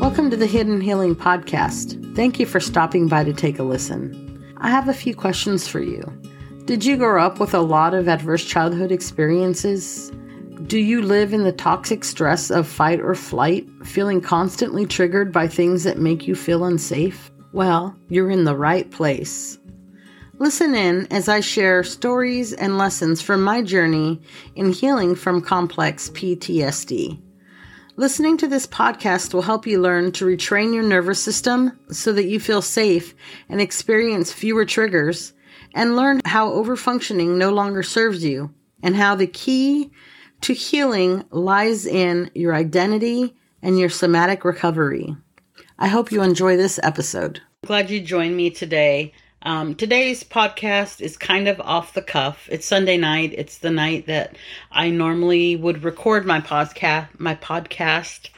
Welcome 0.00 0.30
to 0.30 0.36
the 0.36 0.46
Hidden 0.46 0.82
Healing 0.82 1.16
Podcast. 1.16 2.14
Thank 2.14 2.38
you 2.38 2.44
for 2.44 2.60
stopping 2.60 3.08
by 3.08 3.24
to 3.24 3.32
take 3.32 3.58
a 3.58 3.62
listen. 3.62 4.54
I 4.58 4.68
have 4.68 4.88
a 4.88 4.92
few 4.92 5.14
questions 5.14 5.66
for 5.66 5.80
you. 5.80 6.02
Did 6.66 6.84
you 6.84 6.98
grow 6.98 7.24
up 7.24 7.40
with 7.40 7.54
a 7.54 7.60
lot 7.60 7.94
of 7.94 8.06
adverse 8.06 8.44
childhood 8.44 8.92
experiences? 8.92 10.10
Do 10.66 10.78
you 10.78 11.00
live 11.00 11.32
in 11.32 11.44
the 11.44 11.52
toxic 11.52 12.04
stress 12.04 12.50
of 12.50 12.68
fight 12.68 13.00
or 13.00 13.14
flight, 13.14 13.66
feeling 13.82 14.20
constantly 14.20 14.84
triggered 14.84 15.32
by 15.32 15.48
things 15.48 15.84
that 15.84 15.98
make 15.98 16.28
you 16.28 16.34
feel 16.34 16.64
unsafe? 16.64 17.30
Well, 17.52 17.96
you're 18.10 18.30
in 18.30 18.44
the 18.44 18.56
right 18.56 18.90
place. 18.90 19.58
Listen 20.38 20.74
in 20.74 21.06
as 21.10 21.28
I 21.28 21.40
share 21.40 21.82
stories 21.82 22.52
and 22.52 22.76
lessons 22.76 23.22
from 23.22 23.42
my 23.42 23.62
journey 23.62 24.20
in 24.54 24.72
healing 24.72 25.14
from 25.14 25.40
complex 25.40 26.10
PTSD. 26.10 27.22
Listening 27.98 28.36
to 28.36 28.46
this 28.46 28.64
podcast 28.64 29.34
will 29.34 29.42
help 29.42 29.66
you 29.66 29.80
learn 29.80 30.12
to 30.12 30.24
retrain 30.24 30.72
your 30.72 30.84
nervous 30.84 31.20
system 31.20 31.76
so 31.90 32.12
that 32.12 32.26
you 32.26 32.38
feel 32.38 32.62
safe 32.62 33.12
and 33.48 33.60
experience 33.60 34.32
fewer 34.32 34.64
triggers, 34.64 35.32
and 35.74 35.96
learn 35.96 36.20
how 36.24 36.48
overfunctioning 36.48 37.30
no 37.30 37.50
longer 37.50 37.82
serves 37.82 38.22
you, 38.22 38.54
and 38.84 38.94
how 38.94 39.16
the 39.16 39.26
key 39.26 39.90
to 40.42 40.54
healing 40.54 41.24
lies 41.32 41.86
in 41.86 42.30
your 42.36 42.54
identity 42.54 43.34
and 43.62 43.80
your 43.80 43.90
somatic 43.90 44.44
recovery. 44.44 45.16
I 45.76 45.88
hope 45.88 46.12
you 46.12 46.22
enjoy 46.22 46.56
this 46.56 46.78
episode. 46.84 47.42
Glad 47.66 47.90
you 47.90 48.00
joined 48.00 48.36
me 48.36 48.50
today. 48.50 49.12
Um, 49.42 49.76
today's 49.76 50.24
podcast 50.24 51.00
is 51.00 51.16
kind 51.16 51.46
of 51.46 51.60
off 51.60 51.94
the 51.94 52.02
cuff. 52.02 52.48
It's 52.50 52.66
Sunday 52.66 52.96
night. 52.96 53.32
It's 53.36 53.58
the 53.58 53.70
night 53.70 54.06
that 54.06 54.36
I 54.72 54.90
normally 54.90 55.54
would 55.54 55.84
record 55.84 56.26
my 56.26 56.40
podcast, 56.40 57.08
my 57.18 57.36
podcast, 57.36 58.30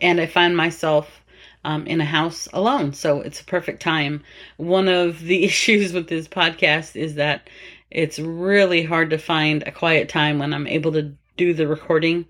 and 0.00 0.20
I 0.20 0.26
find 0.26 0.56
myself 0.56 1.22
um, 1.64 1.86
in 1.88 2.00
a 2.00 2.04
house 2.04 2.46
alone. 2.52 2.92
So 2.92 3.20
it's 3.20 3.40
a 3.40 3.44
perfect 3.44 3.82
time. 3.82 4.22
One 4.58 4.86
of 4.86 5.20
the 5.20 5.44
issues 5.44 5.92
with 5.92 6.08
this 6.08 6.28
podcast 6.28 6.94
is 6.94 7.16
that 7.16 7.50
it's 7.90 8.20
really 8.20 8.84
hard 8.84 9.10
to 9.10 9.18
find 9.18 9.64
a 9.66 9.72
quiet 9.72 10.08
time 10.08 10.38
when 10.38 10.54
I'm 10.54 10.68
able 10.68 10.92
to 10.92 11.14
do 11.36 11.52
the 11.52 11.66
recording. 11.66 12.26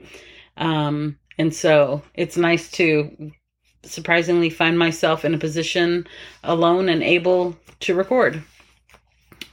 Um, 0.57 1.19
and 1.37 1.55
so 1.55 2.03
it's 2.15 2.39
nice 2.39 2.71
to 2.73 3.33
surprisingly 3.83 4.51
find 4.51 4.79
myself 4.79 5.25
in 5.25 5.35
a 5.35 5.39
position 5.39 6.07
alone 6.45 6.89
and 6.89 7.03
able 7.03 7.57
to 7.81 7.95
record. 7.95 8.43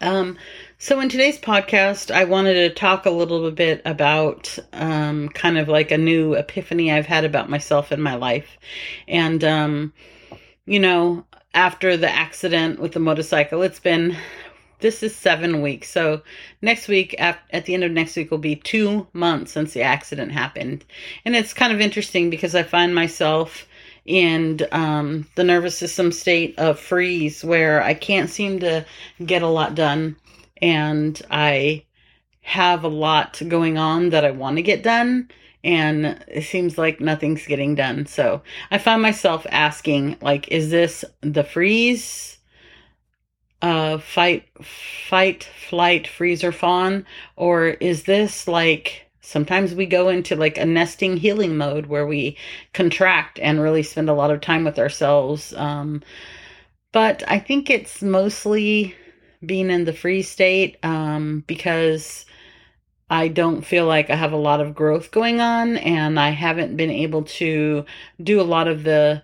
Um, 0.01 0.37
so, 0.77 0.99
in 0.99 1.09
today's 1.09 1.39
podcast, 1.39 2.13
I 2.13 2.25
wanted 2.25 2.53
to 2.55 2.69
talk 2.69 3.05
a 3.05 3.11
little 3.11 3.49
bit 3.49 3.81
about 3.85 4.59
um, 4.73 5.29
kind 5.29 5.57
of 5.57 5.69
like 5.69 5.91
a 5.91 5.97
new 5.97 6.33
epiphany 6.33 6.91
I've 6.91 7.05
had 7.05 7.23
about 7.23 7.49
myself 7.49 7.91
in 7.91 8.01
my 8.01 8.15
life. 8.15 8.57
And, 9.07 9.43
um, 9.43 9.93
you 10.65 10.79
know, 10.79 11.25
after 11.53 11.95
the 11.95 12.09
accident 12.09 12.79
with 12.79 12.91
the 12.91 12.99
motorcycle, 12.99 13.61
it's 13.61 13.79
been 13.79 14.17
this 14.79 15.01
is 15.01 15.15
seven 15.15 15.61
weeks. 15.61 15.89
So 15.89 16.21
next 16.61 16.87
week, 16.87 17.15
at, 17.17 17.39
at 17.51 17.65
the 17.65 17.73
end 17.73 17.83
of 17.83 17.91
next 17.91 18.15
week, 18.15 18.29
will 18.29 18.37
be 18.37 18.57
two 18.57 19.07
months 19.13 19.53
since 19.53 19.73
the 19.73 19.81
accident 19.81 20.31
happened. 20.31 20.83
And 21.23 21.35
it's 21.35 21.53
kind 21.53 21.73
of 21.73 21.79
interesting 21.79 22.29
because 22.29 22.53
I 22.53 22.63
find 22.63 22.93
myself 22.93 23.65
and 24.07 24.67
um, 24.71 25.27
the 25.35 25.43
nervous 25.43 25.77
system 25.77 26.11
state 26.11 26.57
of 26.59 26.79
freeze 26.79 27.43
where 27.43 27.81
I 27.81 27.93
can't 27.93 28.29
seem 28.29 28.59
to 28.59 28.85
get 29.25 29.41
a 29.41 29.47
lot 29.47 29.75
done. 29.75 30.15
And 30.61 31.19
I 31.29 31.85
have 32.41 32.83
a 32.83 32.89
lot 32.89 33.41
going 33.47 33.77
on 33.77 34.09
that 34.09 34.23
I 34.23 34.31
want 34.31 34.57
to 34.57 34.61
get 34.61 34.83
done 34.83 35.29
and 35.65 36.23
it 36.27 36.43
seems 36.43 36.77
like 36.77 37.01
nothing's 37.01 37.47
getting 37.47 37.73
done. 37.73 38.05
So 38.05 38.43
I 38.69 38.77
find 38.77 39.01
myself 39.01 39.47
asking 39.49 40.17
like 40.21 40.47
is 40.49 40.69
this 40.69 41.03
the 41.21 41.43
freeze? 41.43 42.37
Uh 43.61 43.97
fight 43.97 44.47
fight 44.63 45.43
flight 45.43 46.07
freeze 46.07 46.43
or 46.43 46.51
fawn? 46.51 47.05
Or 47.35 47.65
is 47.65 48.03
this 48.03 48.47
like 48.47 49.04
Sometimes 49.25 49.73
we 49.73 49.85
go 49.85 50.09
into 50.09 50.35
like 50.35 50.57
a 50.57 50.65
nesting 50.65 51.17
healing 51.17 51.57
mode 51.57 51.87
where 51.87 52.05
we 52.05 52.37
contract 52.73 53.39
and 53.39 53.61
really 53.61 53.83
spend 53.83 54.09
a 54.09 54.13
lot 54.13 54.31
of 54.31 54.41
time 54.41 54.63
with 54.63 54.77
ourselves. 54.77 55.53
Um, 55.53 56.03
but 56.91 57.23
I 57.27 57.39
think 57.39 57.69
it's 57.69 58.01
mostly 58.01 58.95
being 59.45 59.69
in 59.69 59.85
the 59.85 59.93
freeze 59.93 60.29
state 60.29 60.77
um, 60.83 61.43
because 61.47 62.25
I 63.09 63.27
don't 63.27 63.65
feel 63.65 63.85
like 63.85 64.09
I 64.09 64.15
have 64.15 64.31
a 64.31 64.37
lot 64.37 64.61
of 64.61 64.75
growth 64.75 65.11
going 65.11 65.41
on 65.41 65.77
and 65.77 66.19
I 66.19 66.29
haven't 66.29 66.77
been 66.77 66.91
able 66.91 67.23
to 67.23 67.85
do 68.21 68.41
a 68.41 68.43
lot 68.43 68.67
of 68.67 68.83
the, 68.83 69.23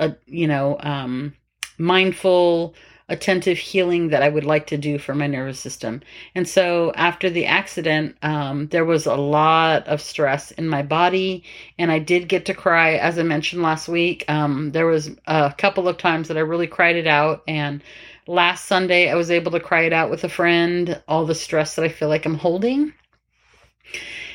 uh, 0.00 0.10
you 0.26 0.46
know, 0.46 0.76
um, 0.80 1.34
mindful 1.78 2.74
attentive 3.08 3.58
healing 3.58 4.08
that 4.08 4.22
I 4.22 4.28
would 4.28 4.44
like 4.44 4.66
to 4.68 4.78
do 4.78 4.98
for 4.98 5.14
my 5.14 5.26
nervous 5.26 5.60
system. 5.60 6.02
And 6.34 6.48
so 6.48 6.92
after 6.94 7.28
the 7.28 7.46
accident, 7.46 8.16
um, 8.22 8.68
there 8.68 8.84
was 8.84 9.06
a 9.06 9.16
lot 9.16 9.86
of 9.88 10.00
stress 10.00 10.50
in 10.52 10.68
my 10.68 10.82
body, 10.82 11.44
and 11.78 11.90
I 11.90 11.98
did 11.98 12.28
get 12.28 12.46
to 12.46 12.54
cry, 12.54 12.94
as 12.94 13.18
I 13.18 13.22
mentioned 13.22 13.62
last 13.62 13.88
week. 13.88 14.24
Um, 14.28 14.72
there 14.72 14.86
was 14.86 15.10
a 15.26 15.54
couple 15.56 15.88
of 15.88 15.98
times 15.98 16.28
that 16.28 16.36
I 16.36 16.40
really 16.40 16.66
cried 16.66 16.96
it 16.96 17.06
out, 17.06 17.42
and 17.46 17.82
last 18.26 18.66
Sunday 18.66 19.10
I 19.10 19.14
was 19.14 19.30
able 19.30 19.52
to 19.52 19.60
cry 19.60 19.82
it 19.82 19.92
out 19.92 20.10
with 20.10 20.24
a 20.24 20.28
friend. 20.28 21.02
All 21.08 21.26
the 21.26 21.34
stress 21.34 21.74
that 21.74 21.84
I 21.84 21.88
feel 21.88 22.08
like 22.08 22.24
I'm 22.24 22.38
holding. 22.38 22.92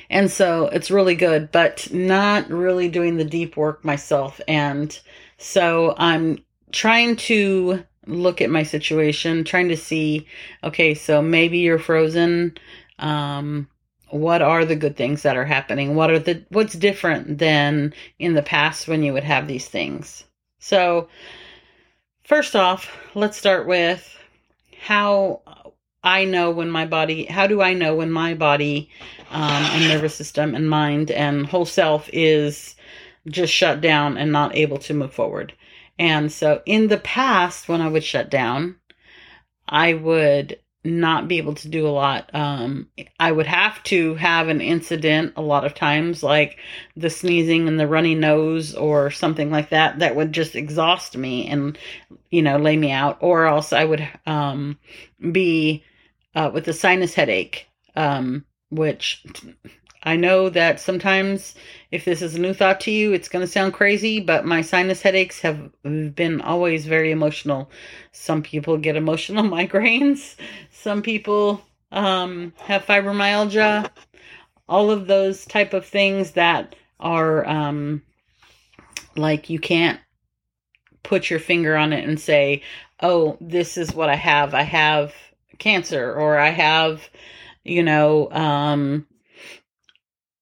And 0.09 0.31
so 0.31 0.67
it's 0.67 0.91
really 0.91 1.15
good, 1.15 1.51
but 1.51 1.91
not 1.91 2.49
really 2.49 2.89
doing 2.89 3.17
the 3.17 3.25
deep 3.25 3.57
work 3.57 3.83
myself. 3.83 4.39
And 4.47 4.97
so 5.37 5.93
I'm 5.97 6.39
trying 6.71 7.15
to 7.17 7.83
look 8.07 8.41
at 8.41 8.49
my 8.49 8.63
situation, 8.63 9.43
trying 9.43 9.69
to 9.69 9.77
see, 9.77 10.27
okay, 10.63 10.93
so 10.93 11.21
maybe 11.21 11.59
you're 11.59 11.79
frozen. 11.79 12.57
Um, 12.99 13.67
what 14.09 14.41
are 14.41 14.65
the 14.65 14.75
good 14.75 14.95
things 14.95 15.23
that 15.23 15.35
are 15.35 15.45
happening? 15.45 15.95
What 15.95 16.09
are 16.09 16.19
the 16.19 16.43
what's 16.49 16.73
different 16.73 17.37
than 17.37 17.93
in 18.19 18.33
the 18.33 18.41
past 18.41 18.87
when 18.87 19.03
you 19.03 19.13
would 19.13 19.23
have 19.23 19.47
these 19.47 19.67
things? 19.67 20.23
So, 20.59 21.09
first 22.23 22.55
off, 22.55 22.89
let's 23.15 23.37
start 23.37 23.67
with 23.67 24.17
how 24.79 25.41
I 26.03 26.23
know 26.23 26.51
when 26.51 26.69
my 26.69 26.85
body. 26.85 27.25
How 27.25 27.47
do 27.47 27.61
I 27.61 27.73
know 27.73 27.95
when 27.95 28.11
my 28.11 28.33
body 28.33 28.89
um, 29.31 29.63
and 29.73 29.87
nervous 29.89 30.15
system 30.15 30.55
and 30.55 30.69
mind 30.69 31.11
and 31.11 31.45
whole 31.45 31.65
self 31.65 32.09
is 32.13 32.75
just 33.27 33.53
shut 33.53 33.81
down 33.81 34.17
and 34.17 34.31
not 34.31 34.55
able 34.55 34.77
to 34.79 34.93
move 34.93 35.13
forward? 35.13 35.53
And 35.99 36.31
so 36.31 36.61
in 36.65 36.87
the 36.87 36.97
past, 36.97 37.67
when 37.67 37.81
I 37.81 37.87
would 37.87 38.03
shut 38.03 38.29
down, 38.29 38.75
I 39.67 39.93
would 39.93 40.59
not 40.83 41.27
be 41.27 41.37
able 41.37 41.55
to 41.55 41.67
do 41.67 41.85
a 41.87 41.89
lot. 41.89 42.29
Um, 42.33 42.87
I 43.19 43.31
would 43.31 43.47
have 43.47 43.83
to 43.83 44.15
have 44.15 44.47
an 44.47 44.61
incident 44.61 45.33
a 45.35 45.41
lot 45.41 45.65
of 45.65 45.73
times, 45.73 46.23
like 46.23 46.57
the 46.95 47.09
sneezing 47.09 47.67
and 47.67 47.79
the 47.79 47.87
runny 47.87 48.15
nose 48.15 48.73
or 48.73 49.11
something 49.11 49.51
like 49.51 49.69
that, 49.71 49.99
that 49.99 50.15
would 50.15 50.31
just 50.31 50.55
exhaust 50.55 51.17
me 51.17 51.47
and, 51.47 51.77
you 52.31 52.41
know, 52.41 52.57
lay 52.57 52.77
me 52.77 52.91
out. 52.91 53.17
Or 53.21 53.47
else 53.47 53.73
I 53.73 53.83
would 53.83 54.07
um, 54.25 54.79
be 55.31 55.83
uh, 56.35 56.51
with 56.53 56.67
a 56.67 56.73
sinus 56.73 57.13
headache, 57.13 57.67
um, 57.95 58.45
which 58.69 59.25
I 60.07 60.15
know 60.15 60.47
that 60.47 60.79
sometimes 60.79 61.53
if 61.91 62.05
this 62.05 62.21
is 62.21 62.35
a 62.35 62.39
new 62.39 62.53
thought 62.53 62.79
to 62.81 62.91
you, 62.91 63.11
it's 63.11 63.27
going 63.27 63.45
to 63.45 63.51
sound 63.51 63.73
crazy, 63.73 64.21
but 64.21 64.45
my 64.45 64.61
sinus 64.61 65.01
headaches 65.01 65.41
have 65.41 65.69
been 65.83 66.39
always 66.39 66.85
very 66.85 67.11
emotional. 67.11 67.69
Some 68.13 68.41
people 68.41 68.77
get 68.77 68.95
emotional 68.95 69.43
migraines, 69.57 70.37
some 70.71 71.01
people 71.01 71.61
um, 71.91 72.53
have 72.55 72.85
fibromyalgia, 72.85 73.89
all 74.69 74.91
of 74.91 75.07
those 75.07 75.45
type 75.45 75.73
of 75.73 75.85
things 75.85 76.31
that 76.31 76.77
are 77.01 77.45
um, 77.45 78.01
like 79.17 79.49
you 79.49 79.59
can't 79.59 79.99
put 81.03 81.29
your 81.29 81.39
finger 81.39 81.75
on 81.75 81.91
it 81.91 82.07
and 82.07 82.17
say, 82.17 82.61
oh, 83.01 83.37
this 83.41 83.75
is 83.75 83.93
what 83.93 84.07
I 84.07 84.15
have. 84.15 84.53
I 84.53 84.63
have 84.63 85.13
cancer 85.57 86.13
or 86.13 86.37
I 86.37 86.51
have, 86.51 87.09
you 87.65 87.83
know, 87.83 88.31
um, 88.31 89.05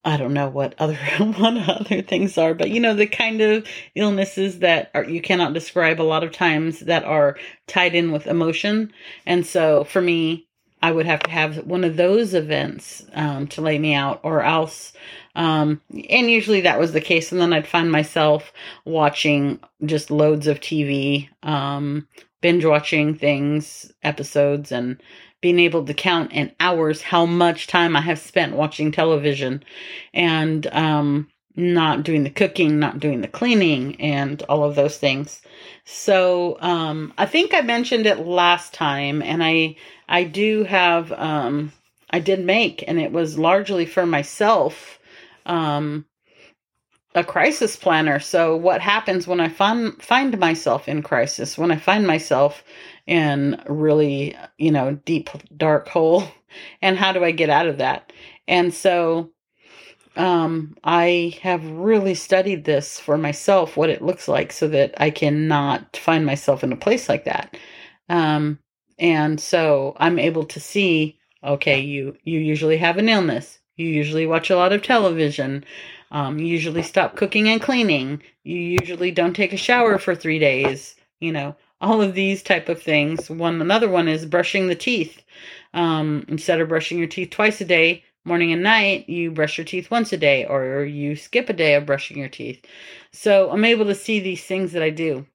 I 0.06 0.18
don't 0.18 0.34
know 0.34 0.50
what 0.50 0.76
other 0.78 0.96
what 1.18 1.58
other 1.70 2.02
things 2.04 2.38
are, 2.38 2.54
but 2.54 2.70
you 2.70 2.80
know 2.80 2.94
the 2.94 3.08
kind 3.08 3.42
of 3.42 3.68
illnesses 3.96 4.60
that 4.60 4.92
are 4.94 5.04
you 5.04 5.22
cannot 5.22 5.54
describe 5.54 6.00
a 6.00 6.04
lot 6.04 6.24
of 6.24 6.32
times 6.32 6.82
that 6.82 7.04
are 7.04 7.38
tied 7.68 7.96
in 7.96 8.12
with 8.12 8.28
emotion. 8.28 8.94
And 9.26 9.46
so 9.46 9.84
for 9.84 10.02
me, 10.02 10.48
I 10.82 10.92
would 10.92 11.08
have 11.08 11.22
to 11.22 11.32
have 11.32 11.66
one 11.66 11.84
of 11.84 11.98
those 11.98 12.36
events 12.36 13.04
um, 13.14 13.48
to 13.48 13.62
lay 13.62 13.80
me 13.80 13.96
out, 13.96 14.20
or 14.22 14.44
else. 14.44 14.94
Um, 15.36 15.82
and 15.90 16.30
usually 16.30 16.62
that 16.62 16.80
was 16.80 16.94
the 16.94 17.02
case, 17.02 17.32
and 17.32 17.42
then 17.42 17.54
I'd 17.54 17.68
find 17.68 17.92
myself 17.92 18.54
watching 18.86 19.60
just 19.84 20.12
loads 20.12 20.46
of 20.46 20.60
TV, 20.60 21.30
um, 21.42 22.08
binge 22.42 22.64
watching 22.64 23.16
things, 23.16 23.92
episodes, 24.04 24.72
and 24.72 25.02
being 25.46 25.60
able 25.60 25.86
to 25.86 25.94
count 25.94 26.32
in 26.32 26.52
hours 26.60 27.04
how 27.04 27.24
much 27.24 27.68
time 27.68 27.96
I 27.96 28.02
have 28.02 28.18
spent 28.18 28.56
watching 28.56 28.92
television. 28.92 29.64
And 30.12 30.66
um, 30.74 31.28
not 31.56 32.02
doing 32.02 32.24
the 32.24 32.32
cooking, 32.32 32.80
not 32.80 33.00
doing 33.00 33.22
the 33.22 33.28
cleaning, 33.28 34.02
and 34.02 34.42
all 34.50 34.64
of 34.64 34.74
those 34.74 34.98
things. 34.98 35.44
So 35.84 36.58
um, 36.62 37.14
I 37.20 37.28
think 37.28 37.54
I 37.54 37.62
mentioned 37.62 38.08
it 38.08 38.26
last 38.26 38.74
time, 38.74 39.22
and 39.22 39.44
I 39.44 39.76
I 40.10 40.24
do 40.24 40.64
have 40.64 41.12
um, 41.12 41.72
I 42.10 42.22
did 42.22 42.44
make, 42.44 42.84
and 42.88 43.00
it 43.00 43.12
was 43.12 43.38
largely 43.38 43.86
for 43.86 44.08
myself. 44.08 44.98
Um, 45.46 46.08
a 47.14 47.24
crisis 47.24 47.76
planner. 47.76 48.20
So 48.20 48.58
what 48.58 48.82
happens 48.82 49.28
when 49.28 49.40
I 49.40 49.48
find 49.48 50.02
find 50.02 50.40
myself 50.40 50.90
in 50.90 51.04
crisis? 51.04 51.56
When 51.56 51.72
I 51.72 51.78
find 51.78 52.08
myself 52.08 52.64
in 53.08 53.62
really, 53.68 54.36
you 54.58 54.72
know, 54.72 54.96
deep 55.06 55.30
dark 55.56 55.88
hole 55.90 56.28
and 56.82 56.98
how 56.98 57.12
do 57.12 57.24
I 57.24 57.32
get 57.32 57.50
out 57.50 57.68
of 57.68 57.78
that? 57.78 58.12
And 58.48 58.74
so 58.74 59.32
um, 60.16 60.78
I 60.84 61.38
have 61.42 61.66
really 61.70 62.16
studied 62.16 62.64
this 62.64 63.00
for 63.00 63.18
myself, 63.18 63.76
what 63.76 63.90
it 63.90 64.02
looks 64.02 64.28
like, 64.28 64.52
so 64.52 64.68
that 64.70 64.94
I 64.98 65.10
cannot 65.10 65.98
find 65.98 66.26
myself 66.26 66.64
in 66.64 66.72
a 66.72 66.78
place 66.78 67.10
like 67.10 67.26
that. 67.26 67.58
Um, 68.10 68.60
and 68.98 69.40
so 69.40 69.94
I'm 69.98 70.20
able 70.20 70.46
to 70.46 70.60
see, 70.60 71.20
okay, 71.44 71.80
you 71.82 72.16
you 72.24 72.40
usually 72.40 72.78
have 72.78 72.98
an 72.98 73.10
illness. 73.10 73.60
You 73.76 73.88
usually 73.88 74.26
watch 74.26 74.50
a 74.50 74.56
lot 74.56 74.72
of 74.72 74.84
television. 74.84 75.66
Um, 76.12 76.40
you 76.40 76.46
usually 76.48 76.84
stop 76.84 77.18
cooking 77.18 77.50
and 77.50 77.62
cleaning. 77.62 78.22
You 78.44 78.78
usually 78.82 79.12
don't 79.12 79.34
take 79.36 79.52
a 79.52 79.58
shower 79.58 79.98
for 79.98 80.16
three 80.16 80.40
days. 80.40 80.96
You 81.20 81.34
know, 81.34 81.56
all 81.86 82.02
of 82.02 82.16
these 82.16 82.42
type 82.42 82.68
of 82.68 82.82
things. 82.82 83.30
One 83.30 83.62
another 83.62 83.88
one 83.88 84.08
is 84.08 84.26
brushing 84.26 84.68
the 84.68 84.76
teeth. 84.76 85.22
Um, 85.74 86.26
instead 86.28 86.60
of 86.60 86.68
brushing 86.70 86.98
your 86.98 87.08
teeth 87.08 87.30
twice 87.30 87.62
a 87.62 87.66
day, 87.66 88.04
morning 88.24 88.52
and 88.52 88.64
night, 88.64 89.08
you 89.08 89.30
brush 89.30 89.58
your 89.58 89.66
teeth 89.66 89.92
once 89.92 90.12
a 90.12 90.18
day, 90.18 90.46
or 90.46 90.84
you 90.84 91.16
skip 91.16 91.48
a 91.48 91.54
day 91.54 91.76
of 91.76 91.86
brushing 91.86 92.18
your 92.18 92.30
teeth. 92.30 92.66
So 93.12 93.52
I'm 93.52 93.64
able 93.64 93.86
to 93.86 93.96
see 93.96 94.20
these 94.20 94.44
things 94.44 94.72
that 94.72 94.82
I 94.82 94.90
do. 94.90 95.28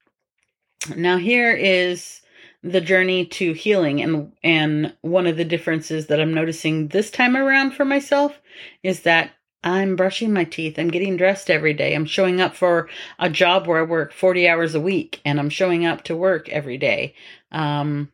Now 0.96 1.18
here 1.18 1.52
is 1.52 2.20
the 2.62 2.80
journey 2.80 3.24
to 3.24 3.52
healing 3.52 4.02
and 4.02 4.32
and 4.42 4.94
one 5.00 5.26
of 5.26 5.36
the 5.36 5.44
differences 5.44 6.08
that 6.08 6.20
I'm 6.20 6.34
noticing 6.34 6.88
this 6.88 7.10
time 7.10 7.36
around 7.36 7.72
for 7.72 7.86
myself 7.86 8.38
is 8.82 9.00
that 9.02 9.30
I'm 9.62 9.96
brushing 9.96 10.32
my 10.32 10.44
teeth. 10.44 10.78
I'm 10.78 10.88
getting 10.88 11.16
dressed 11.16 11.50
every 11.50 11.74
day. 11.74 11.94
I'm 11.94 12.06
showing 12.06 12.40
up 12.40 12.54
for 12.54 12.88
a 13.18 13.28
job 13.28 13.66
where 13.66 13.80
I 13.80 13.82
work 13.82 14.12
40 14.12 14.48
hours 14.48 14.74
a 14.74 14.80
week 14.80 15.20
and 15.24 15.38
I'm 15.38 15.50
showing 15.50 15.84
up 15.84 16.04
to 16.04 16.16
work 16.16 16.48
every 16.48 16.78
day. 16.78 17.14
Um, 17.52 18.10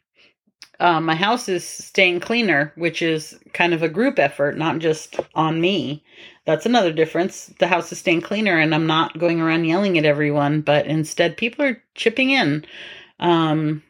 uh, 0.79 1.01
my 1.01 1.15
house 1.15 1.49
is 1.49 1.65
staying 1.65 2.21
cleaner, 2.21 2.73
which 2.77 3.01
is 3.01 3.39
kind 3.55 3.73
of 3.73 3.83
a 3.83 3.89
group 3.89 4.19
effort, 4.19 4.59
not 4.59 4.79
just 4.79 5.17
on 5.35 5.61
me. 5.61 6.05
That's 6.45 6.67
another 6.67 6.93
difference. 6.93 7.47
The 7.59 7.67
house 7.67 7.91
is 7.93 7.99
staying 7.99 8.23
cleaner, 8.23 8.59
and 8.59 8.75
I'm 8.75 8.87
not 8.87 9.19
going 9.19 9.41
around 9.41 9.65
yelling 9.65 9.97
at 9.97 10.05
everyone, 10.05 10.61
but 10.61 10.87
instead, 10.87 11.37
people 11.37 11.65
are 11.65 11.83
chipping 11.95 12.31
in. 12.31 12.65
Um, 13.21 13.83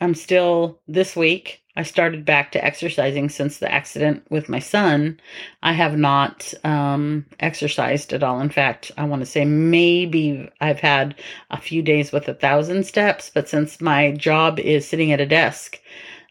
I'm 0.00 0.14
still 0.14 0.80
this 0.88 1.14
week. 1.14 1.62
I 1.76 1.82
started 1.82 2.24
back 2.24 2.52
to 2.52 2.64
exercising 2.64 3.28
since 3.28 3.58
the 3.58 3.72
accident 3.72 4.24
with 4.28 4.48
my 4.48 4.58
son. 4.58 5.20
I 5.62 5.72
have 5.72 5.96
not 5.96 6.52
um, 6.64 7.26
exercised 7.38 8.12
at 8.12 8.22
all. 8.22 8.40
In 8.40 8.50
fact, 8.50 8.90
I 8.98 9.04
want 9.04 9.20
to 9.20 9.26
say 9.26 9.44
maybe 9.44 10.50
I've 10.60 10.80
had 10.80 11.14
a 11.50 11.60
few 11.60 11.80
days 11.80 12.12
with 12.12 12.28
a 12.28 12.34
thousand 12.34 12.84
steps, 12.86 13.30
but 13.32 13.48
since 13.48 13.80
my 13.80 14.12
job 14.12 14.58
is 14.58 14.86
sitting 14.86 15.12
at 15.12 15.20
a 15.20 15.26
desk 15.26 15.78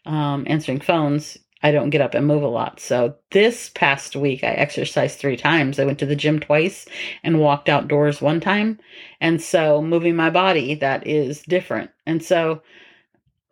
um, 0.04 0.44
answering 0.46 0.80
phones, 0.80 1.38
I 1.62 1.72
don't 1.72 1.90
get 1.90 2.00
up 2.00 2.14
and 2.14 2.26
move 2.26 2.42
a 2.42 2.48
lot. 2.48 2.80
So 2.80 3.16
this 3.30 3.70
past 3.70 4.16
week, 4.16 4.42
I 4.44 4.48
exercised 4.48 5.18
three 5.18 5.36
times. 5.36 5.78
I 5.78 5.84
went 5.84 5.98
to 5.98 6.06
the 6.06 6.16
gym 6.16 6.40
twice 6.40 6.86
and 7.22 7.40
walked 7.40 7.68
outdoors 7.68 8.22
one 8.22 8.40
time. 8.40 8.78
And 9.20 9.42
so 9.42 9.82
moving 9.82 10.16
my 10.16 10.30
body, 10.30 10.74
that 10.76 11.06
is 11.06 11.42
different. 11.42 11.90
And 12.06 12.22
so 12.22 12.62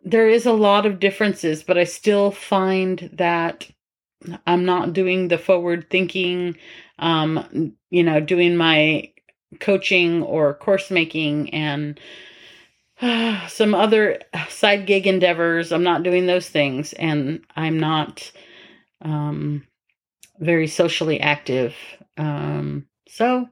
there 0.03 0.29
is 0.29 0.45
a 0.45 0.53
lot 0.53 0.85
of 0.85 0.99
differences, 0.99 1.63
but 1.63 1.77
I 1.77 1.83
still 1.83 2.31
find 2.31 3.09
that 3.13 3.69
I'm 4.45 4.65
not 4.65 4.93
doing 4.93 5.27
the 5.27 5.37
forward 5.37 5.89
thinking, 5.89 6.57
um, 6.99 7.73
you 7.89 8.03
know, 8.03 8.19
doing 8.19 8.55
my 8.57 9.11
coaching 9.59 10.23
or 10.23 10.53
course 10.53 10.91
making 10.91 11.53
and 11.53 11.99
uh, 13.01 13.47
some 13.47 13.73
other 13.73 14.19
side 14.49 14.85
gig 14.85 15.07
endeavors. 15.07 15.71
I'm 15.71 15.83
not 15.83 16.03
doing 16.03 16.25
those 16.25 16.49
things, 16.49 16.93
and 16.93 17.43
I'm 17.55 17.79
not 17.79 18.31
um, 19.01 19.65
very 20.39 20.67
socially 20.67 21.19
active. 21.19 21.75
Um, 22.17 22.85
so 23.07 23.47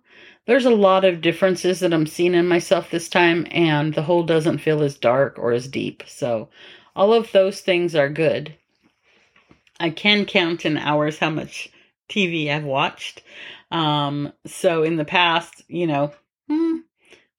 there's 0.47 0.65
a 0.65 0.71
lot 0.71 1.03
of 1.03 1.21
differences 1.21 1.81
that 1.81 1.93
I'm 1.93 2.07
seeing 2.07 2.33
in 2.33 2.47
myself 2.47 2.89
this 2.89 3.09
time, 3.09 3.45
and 3.51 3.93
the 3.93 4.01
hole 4.01 4.23
doesn't 4.23 4.59
feel 4.59 4.81
as 4.81 4.97
dark 4.97 5.37
or 5.37 5.51
as 5.51 5.67
deep. 5.67 6.03
So, 6.07 6.49
all 6.95 7.13
of 7.13 7.31
those 7.33 7.59
things 7.59 7.95
are 7.95 8.09
good. 8.09 8.55
I 9.79 9.91
can 9.91 10.25
count 10.25 10.65
in 10.65 10.77
hours 10.77 11.19
how 11.19 11.29
much 11.29 11.69
TV 12.09 12.49
I've 12.49 12.63
watched. 12.63 13.21
Um, 13.71 14.31
so, 14.45 14.83
in 14.83 14.95
the 14.95 15.05
past, 15.05 15.63
you 15.67 15.85
know, 15.85 16.13
hmm, 16.49 16.77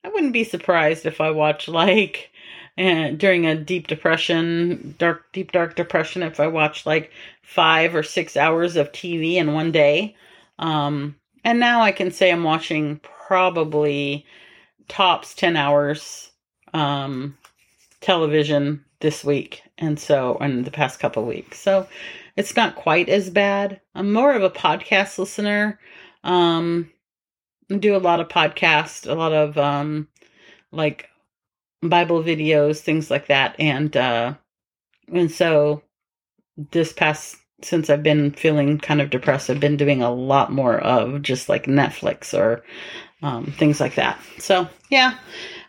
I 0.04 0.10
wouldn't 0.10 0.34
be 0.34 0.44
surprised 0.44 1.06
if 1.06 1.20
I 1.20 1.30
watch 1.30 1.66
like 1.66 2.30
uh, 2.76 3.08
during 3.16 3.46
a 3.46 3.56
deep 3.56 3.86
depression, 3.86 4.94
dark, 4.98 5.32
deep, 5.32 5.50
dark 5.52 5.76
depression, 5.76 6.22
if 6.22 6.40
I 6.40 6.46
watch 6.46 6.84
like 6.84 7.10
five 7.42 7.94
or 7.94 8.02
six 8.02 8.36
hours 8.36 8.76
of 8.76 8.92
TV 8.92 9.36
in 9.36 9.54
one 9.54 9.72
day. 9.72 10.14
Um, 10.58 11.16
and 11.44 11.60
now 11.60 11.80
I 11.80 11.92
can 11.92 12.10
say 12.10 12.30
I'm 12.30 12.44
watching 12.44 13.00
probably 13.26 14.26
tops 14.88 15.34
10 15.34 15.56
hours 15.56 16.30
um, 16.74 17.36
television 18.00 18.84
this 19.00 19.24
week. 19.24 19.62
And 19.78 19.98
so, 19.98 20.36
in 20.38 20.64
the 20.64 20.70
past 20.70 20.98
couple 20.98 21.24
weeks. 21.24 21.58
So, 21.60 21.86
it's 22.36 22.56
not 22.56 22.76
quite 22.76 23.08
as 23.08 23.30
bad. 23.30 23.80
I'm 23.94 24.12
more 24.12 24.32
of 24.32 24.42
a 24.42 24.50
podcast 24.50 25.18
listener. 25.18 25.78
Um, 26.22 26.90
I 27.70 27.76
do 27.76 27.96
a 27.96 27.98
lot 27.98 28.20
of 28.20 28.28
podcasts, 28.28 29.10
a 29.10 29.14
lot 29.14 29.32
of 29.32 29.58
um, 29.58 30.08
like 30.70 31.08
Bible 31.82 32.22
videos, 32.22 32.78
things 32.78 33.10
like 33.10 33.26
that. 33.26 33.56
And, 33.58 33.96
uh, 33.96 34.34
and 35.12 35.30
so 35.30 35.82
this 36.70 36.92
past 36.92 37.36
since 37.62 37.90
I've 37.90 38.02
been 38.02 38.30
feeling 38.32 38.78
kind 38.78 39.00
of 39.00 39.10
depressed, 39.10 39.50
I've 39.50 39.60
been 39.60 39.76
doing 39.76 40.02
a 40.02 40.12
lot 40.12 40.52
more 40.52 40.78
of 40.78 41.22
just 41.22 41.48
like 41.48 41.64
Netflix 41.64 42.36
or 42.36 42.62
um, 43.22 43.46
things 43.46 43.80
like 43.80 43.96
that. 43.96 44.18
So, 44.38 44.68
yeah, 44.90 45.18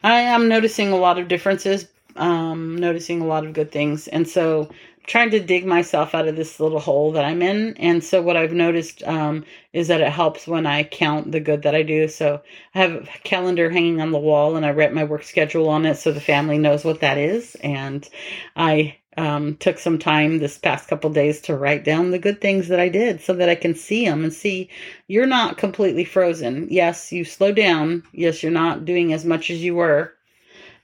I 0.03 0.19
am 0.21 0.47
noticing 0.47 0.91
a 0.91 0.97
lot 0.97 1.17
of 1.17 1.27
differences, 1.27 1.87
um, 2.15 2.77
noticing 2.77 3.21
a 3.21 3.27
lot 3.27 3.45
of 3.45 3.53
good 3.53 3.71
things. 3.71 4.07
And 4.07 4.27
so, 4.27 4.69
trying 5.07 5.31
to 5.31 5.39
dig 5.39 5.65
myself 5.65 6.13
out 6.13 6.27
of 6.27 6.35
this 6.35 6.59
little 6.59 6.79
hole 6.79 7.13
that 7.13 7.25
I'm 7.25 7.41
in. 7.41 7.75
And 7.77 8.03
so, 8.03 8.21
what 8.21 8.37
I've 8.37 8.53
noticed 8.53 9.01
um, 9.03 9.43
is 9.73 9.87
that 9.87 10.01
it 10.01 10.11
helps 10.11 10.45
when 10.45 10.67
I 10.67 10.83
count 10.83 11.31
the 11.31 11.39
good 11.39 11.63
that 11.63 11.73
I 11.73 11.81
do. 11.81 12.07
So, 12.07 12.41
I 12.75 12.79
have 12.79 12.91
a 12.91 13.19
calendar 13.23 13.71
hanging 13.71 13.99
on 13.99 14.11
the 14.11 14.19
wall 14.19 14.55
and 14.55 14.65
I 14.65 14.71
write 14.71 14.93
my 14.93 15.05
work 15.05 15.23
schedule 15.23 15.69
on 15.69 15.87
it 15.87 15.95
so 15.95 16.11
the 16.11 16.21
family 16.21 16.59
knows 16.59 16.85
what 16.85 16.99
that 16.99 17.17
is. 17.17 17.55
And 17.55 18.07
I 18.55 18.97
um, 19.19 19.57
took 19.57 19.77
some 19.77 19.99
time 19.99 20.39
this 20.39 20.57
past 20.57 20.87
couple 20.87 21.09
days 21.09 21.41
to 21.41 21.57
write 21.57 21.83
down 21.83 22.11
the 22.11 22.19
good 22.19 22.39
things 22.39 22.69
that 22.69 22.79
I 22.79 22.87
did 22.87 23.19
so 23.19 23.33
that 23.33 23.49
I 23.49 23.55
can 23.55 23.75
see 23.75 24.05
them 24.05 24.23
and 24.23 24.31
see 24.31 24.69
you're 25.07 25.25
not 25.25 25.57
completely 25.57 26.05
frozen. 26.05 26.69
Yes, 26.71 27.11
you 27.11 27.25
slow 27.25 27.51
down. 27.51 28.03
Yes, 28.13 28.41
you're 28.41 28.51
not 28.53 28.85
doing 28.85 29.11
as 29.11 29.25
much 29.25 29.51
as 29.51 29.61
you 29.61 29.75
were, 29.75 30.13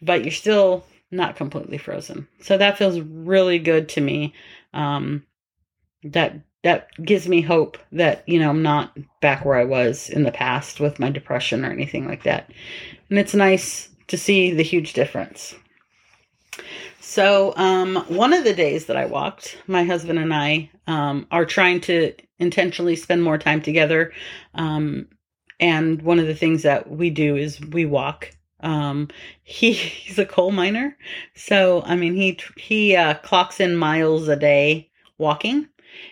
but 0.02 0.24
you're 0.24 0.34
still 0.34 0.86
not 1.12 1.38
completely 1.38 1.78
frozen. 1.78 2.28
So 2.42 2.58
that 2.58 2.78
feels 2.78 3.00
really 3.00 3.58
good 3.58 3.88
to 3.90 4.02
me. 4.02 4.34
Um, 4.74 5.26
that 6.04 6.36
that 6.66 6.90
gives 7.02 7.30
me 7.30 7.40
hope 7.40 7.78
that 7.94 8.28
you 8.28 8.38
know 8.38 8.50
I'm 8.50 8.64
not 8.64 8.98
back 9.22 9.46
where 9.46 9.58
I 9.58 9.64
was 9.64 10.10
in 10.10 10.24
the 10.24 10.32
past 10.32 10.82
with 10.82 11.00
my 11.00 11.10
depression 11.10 11.64
or 11.64 11.72
anything 11.72 12.06
like 12.06 12.24
that. 12.24 12.52
And 13.10 13.18
it's 13.18 13.34
nice 13.34 13.88
to 14.08 14.18
see 14.18 14.52
the 14.52 14.62
huge 14.62 14.92
difference. 14.92 15.56
So, 17.16 17.54
um, 17.56 17.96
one 18.10 18.34
of 18.34 18.44
the 18.44 18.54
days 18.54 18.88
that 18.88 18.98
I 18.98 19.06
walked, 19.06 19.58
my 19.68 19.86
husband 19.86 20.20
and 20.20 20.34
I 20.34 20.70
um, 20.86 21.28
are 21.32 21.46
trying 21.46 21.80
to 21.82 22.14
intentionally 22.40 22.98
spend 22.98 23.24
more 23.24 23.38
time 23.38 23.62
together. 23.62 24.12
Um, 24.54 25.08
and 25.58 26.02
one 26.02 26.20
of 26.20 26.28
the 26.28 26.36
things 26.36 26.64
that 26.64 26.92
we 26.92 27.10
do 27.10 27.38
is 27.38 27.62
we 27.62 27.86
walk. 27.86 28.32
Um, 28.60 29.08
he 29.44 29.72
he's 29.72 30.20
a 30.20 30.26
coal 30.26 30.52
miner, 30.52 30.98
so 31.36 31.84
I 31.86 31.96
mean 31.96 32.16
he 32.16 32.38
he 32.58 32.98
uh, 32.98 33.14
clocks 33.14 33.62
in 33.62 33.78
miles 33.78 34.28
a 34.28 34.36
day 34.36 34.90
walking, 35.18 35.70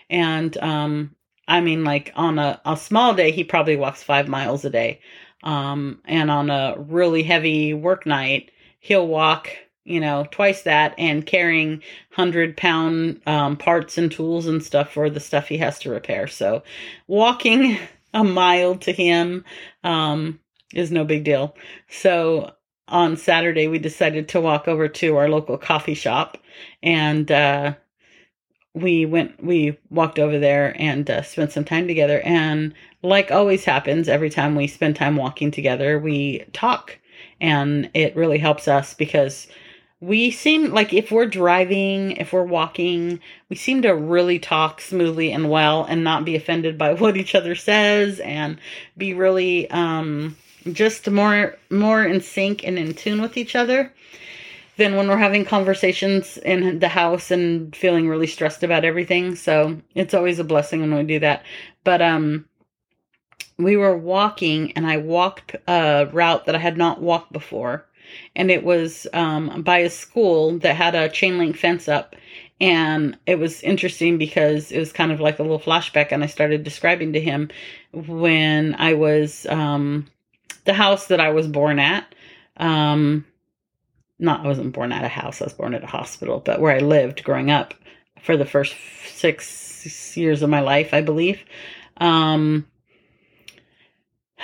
and 0.08 0.56
um, 0.56 1.14
I 1.46 1.60
mean 1.60 1.84
like 1.84 2.12
on 2.16 2.38
a 2.38 2.62
a 2.64 2.78
small 2.78 3.12
day 3.12 3.30
he 3.30 3.44
probably 3.44 3.76
walks 3.76 4.02
five 4.02 4.26
miles 4.26 4.64
a 4.64 4.70
day, 4.70 5.00
um, 5.42 6.00
and 6.06 6.30
on 6.30 6.48
a 6.48 6.76
really 6.78 7.24
heavy 7.24 7.74
work 7.74 8.06
night 8.06 8.52
he'll 8.80 9.06
walk 9.06 9.50
you 9.84 10.00
know, 10.00 10.26
twice 10.30 10.62
that 10.62 10.94
and 10.98 11.26
carrying 11.26 11.82
hundred 12.12 12.56
pound 12.56 13.20
um, 13.26 13.56
parts 13.56 13.98
and 13.98 14.10
tools 14.10 14.46
and 14.46 14.62
stuff 14.62 14.92
for 14.92 15.10
the 15.10 15.20
stuff 15.20 15.48
he 15.48 15.58
has 15.58 15.78
to 15.80 15.90
repair. 15.90 16.26
So, 16.26 16.62
walking 17.06 17.78
a 18.14 18.24
mile 18.24 18.76
to 18.76 18.92
him 18.92 19.44
um, 19.82 20.40
is 20.72 20.90
no 20.90 21.04
big 21.04 21.24
deal. 21.24 21.54
So 21.88 22.52
on 22.88 23.16
Saturday, 23.16 23.66
we 23.66 23.78
decided 23.78 24.28
to 24.28 24.40
walk 24.40 24.68
over 24.68 24.88
to 24.88 25.16
our 25.16 25.28
local 25.28 25.58
coffee 25.58 25.94
shop 25.94 26.38
and 26.82 27.30
uh, 27.30 27.74
we 28.72 29.04
went, 29.04 29.42
we 29.42 29.78
walked 29.90 30.18
over 30.18 30.38
there 30.38 30.74
and 30.78 31.08
uh, 31.10 31.22
spent 31.22 31.52
some 31.52 31.64
time 31.64 31.86
together. 31.86 32.20
And 32.20 32.74
like 33.02 33.30
always 33.30 33.64
happens, 33.64 34.08
every 34.08 34.30
time 34.30 34.54
we 34.54 34.66
spend 34.66 34.96
time 34.96 35.16
walking 35.16 35.50
together, 35.50 35.98
we 35.98 36.44
talk. 36.52 36.98
And 37.40 37.90
it 37.94 38.16
really 38.16 38.38
helps 38.38 38.68
us 38.68 38.94
because 38.94 39.48
we 40.06 40.30
seem 40.30 40.70
like 40.70 40.92
if 40.92 41.10
we're 41.10 41.26
driving, 41.26 42.12
if 42.12 42.32
we're 42.32 42.44
walking, 42.44 43.20
we 43.48 43.56
seem 43.56 43.82
to 43.82 43.94
really 43.94 44.38
talk 44.38 44.80
smoothly 44.80 45.32
and 45.32 45.48
well 45.48 45.84
and 45.84 46.04
not 46.04 46.24
be 46.24 46.36
offended 46.36 46.76
by 46.76 46.92
what 46.94 47.16
each 47.16 47.34
other 47.34 47.54
says 47.54 48.20
and 48.20 48.58
be 48.96 49.14
really 49.14 49.70
um, 49.70 50.36
just 50.72 51.10
more 51.10 51.56
more 51.70 52.04
in 52.04 52.20
sync 52.20 52.64
and 52.64 52.78
in 52.78 52.94
tune 52.94 53.20
with 53.20 53.36
each 53.36 53.56
other 53.56 53.92
than 54.76 54.96
when 54.96 55.08
we're 55.08 55.16
having 55.16 55.44
conversations 55.44 56.36
in 56.38 56.80
the 56.80 56.88
house 56.88 57.30
and 57.30 57.74
feeling 57.76 58.08
really 58.08 58.26
stressed 58.26 58.62
about 58.62 58.84
everything. 58.84 59.36
So 59.36 59.80
it's 59.94 60.14
always 60.14 60.38
a 60.38 60.44
blessing 60.44 60.80
when 60.80 60.94
we 60.94 61.04
do 61.04 61.20
that. 61.20 61.44
But 61.82 62.02
um 62.02 62.46
we 63.56 63.76
were 63.76 63.96
walking 63.96 64.72
and 64.72 64.86
I 64.86 64.96
walked 64.96 65.54
a 65.68 66.08
route 66.12 66.46
that 66.46 66.56
I 66.56 66.58
had 66.58 66.76
not 66.76 67.00
walked 67.00 67.32
before 67.32 67.86
and 68.36 68.50
it 68.50 68.64
was 68.64 69.06
um, 69.12 69.62
by 69.62 69.78
a 69.78 69.90
school 69.90 70.58
that 70.58 70.76
had 70.76 70.94
a 70.94 71.08
chain 71.08 71.38
link 71.38 71.56
fence 71.56 71.88
up. 71.88 72.16
And 72.60 73.18
it 73.26 73.38
was 73.38 73.62
interesting 73.62 74.16
because 74.16 74.70
it 74.70 74.78
was 74.78 74.92
kind 74.92 75.12
of 75.12 75.20
like 75.20 75.38
a 75.38 75.42
little 75.42 75.58
flashback. 75.58 76.12
And 76.12 76.22
I 76.22 76.26
started 76.26 76.62
describing 76.62 77.12
to 77.12 77.20
him 77.20 77.50
when 77.92 78.76
I 78.78 78.94
was 78.94 79.46
um, 79.46 80.06
the 80.64 80.74
house 80.74 81.08
that 81.08 81.20
I 81.20 81.30
was 81.30 81.46
born 81.48 81.78
at. 81.78 82.14
Um, 82.56 83.24
not, 84.18 84.44
I 84.44 84.48
wasn't 84.48 84.72
born 84.72 84.92
at 84.92 85.04
a 85.04 85.08
house, 85.08 85.42
I 85.42 85.46
was 85.46 85.52
born 85.52 85.74
at 85.74 85.82
a 85.82 85.88
hospital, 85.88 86.40
but 86.40 86.60
where 86.60 86.74
I 86.74 86.78
lived 86.78 87.24
growing 87.24 87.50
up 87.50 87.74
for 88.22 88.36
the 88.36 88.44
first 88.44 88.74
six 89.06 90.16
years 90.16 90.42
of 90.42 90.50
my 90.50 90.60
life, 90.60 90.94
I 90.94 91.02
believe. 91.02 91.40
Um, 91.98 92.66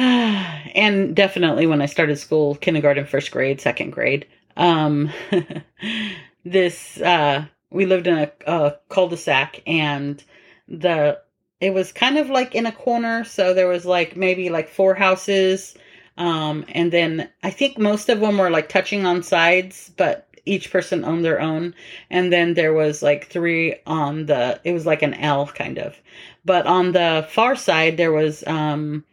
and 0.75 1.15
definitely 1.15 1.67
when 1.67 1.83
I 1.83 1.87
started 1.87 2.17
school, 2.19 2.55
kindergarten, 2.55 3.05
first 3.05 3.31
grade, 3.31 3.61
second 3.61 3.91
grade. 3.91 4.27
Um, 4.57 5.11
this 6.45 6.99
uh, 7.03 7.45
we 7.71 7.85
lived 7.85 8.07
in 8.07 8.17
a, 8.17 8.33
a 8.47 8.77
cul-de-sac, 8.89 9.63
and 9.67 10.25
the 10.67 11.21
it 11.61 11.75
was 11.75 11.93
kind 11.93 12.17
of 12.17 12.31
like 12.31 12.55
in 12.55 12.65
a 12.65 12.73
corner, 12.73 13.25
so 13.25 13.53
there 13.53 13.69
was 13.69 13.85
like 13.85 14.17
maybe 14.17 14.49
like 14.49 14.71
four 14.71 14.95
houses, 14.95 15.77
um, 16.17 16.65
and 16.71 16.91
then 16.91 17.29
I 17.43 17.51
think 17.51 17.77
most 17.77 18.09
of 18.09 18.21
them 18.21 18.39
were 18.39 18.49
like 18.49 18.71
touching 18.71 19.05
on 19.05 19.23
sides, 19.23 19.93
but 19.99 20.27
each 20.47 20.73
person 20.73 21.05
owned 21.05 21.27
their 21.27 21.43
own. 21.43 21.75
And 22.09 22.33
then 22.33 22.55
there 22.55 22.73
was 22.73 23.03
like 23.03 23.27
three 23.27 23.77
on 23.87 24.25
the, 24.25 24.59
it 24.65 24.73
was 24.73 24.87
like 24.87 25.03
an 25.03 25.13
L 25.13 25.47
kind 25.47 25.79
of. 25.79 26.01
But 26.47 26.67
on 26.67 26.93
the 26.93 27.29
far 27.31 27.55
side, 27.55 27.99
there 27.99 28.13
was 28.13 28.43
um, 28.47 29.05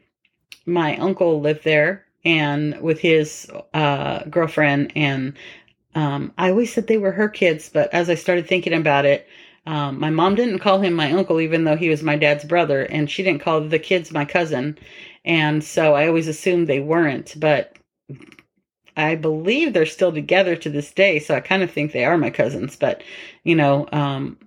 my 0.65 0.97
uncle 0.97 1.41
lived 1.41 1.63
there 1.63 2.05
and 2.25 2.79
with 2.81 2.99
his 2.99 3.49
uh, 3.73 4.23
girlfriend 4.25 4.91
and 4.95 5.33
um, 5.95 6.33
i 6.37 6.49
always 6.49 6.73
said 6.73 6.87
they 6.87 6.97
were 6.97 7.11
her 7.11 7.29
kids 7.29 7.69
but 7.69 7.93
as 7.93 8.09
i 8.09 8.15
started 8.15 8.47
thinking 8.47 8.73
about 8.73 9.05
it 9.05 9.27
um, 9.65 9.99
my 9.99 10.09
mom 10.09 10.35
didn't 10.35 10.59
call 10.59 10.79
him 10.79 10.93
my 10.93 11.11
uncle 11.11 11.41
even 11.41 11.65
though 11.65 11.75
he 11.75 11.89
was 11.89 12.01
my 12.01 12.15
dad's 12.15 12.45
brother 12.45 12.83
and 12.83 13.11
she 13.11 13.21
didn't 13.21 13.41
call 13.41 13.59
the 13.59 13.77
kids 13.77 14.13
my 14.13 14.23
cousin. 14.23 14.77
And 15.25 15.61
so 15.61 15.93
i 15.93 16.07
always 16.07 16.27
assumed 16.29 16.67
they 16.67 16.79
weren't 16.79 17.37
but 17.37 17.75
i 18.95 19.15
believe 19.15 19.73
they're 19.73 19.85
still 19.85 20.13
together 20.13 20.55
to 20.55 20.69
this 20.69 20.91
day 20.91 21.19
so 21.19 21.35
i 21.35 21.41
kind 21.41 21.63
of 21.63 21.71
think 21.71 21.91
they 21.91 22.05
are 22.05 22.17
my 22.17 22.29
cousins 22.29 22.77
but 22.77 23.03
you 23.43 23.55
know 23.55 23.87
um, 23.91 24.37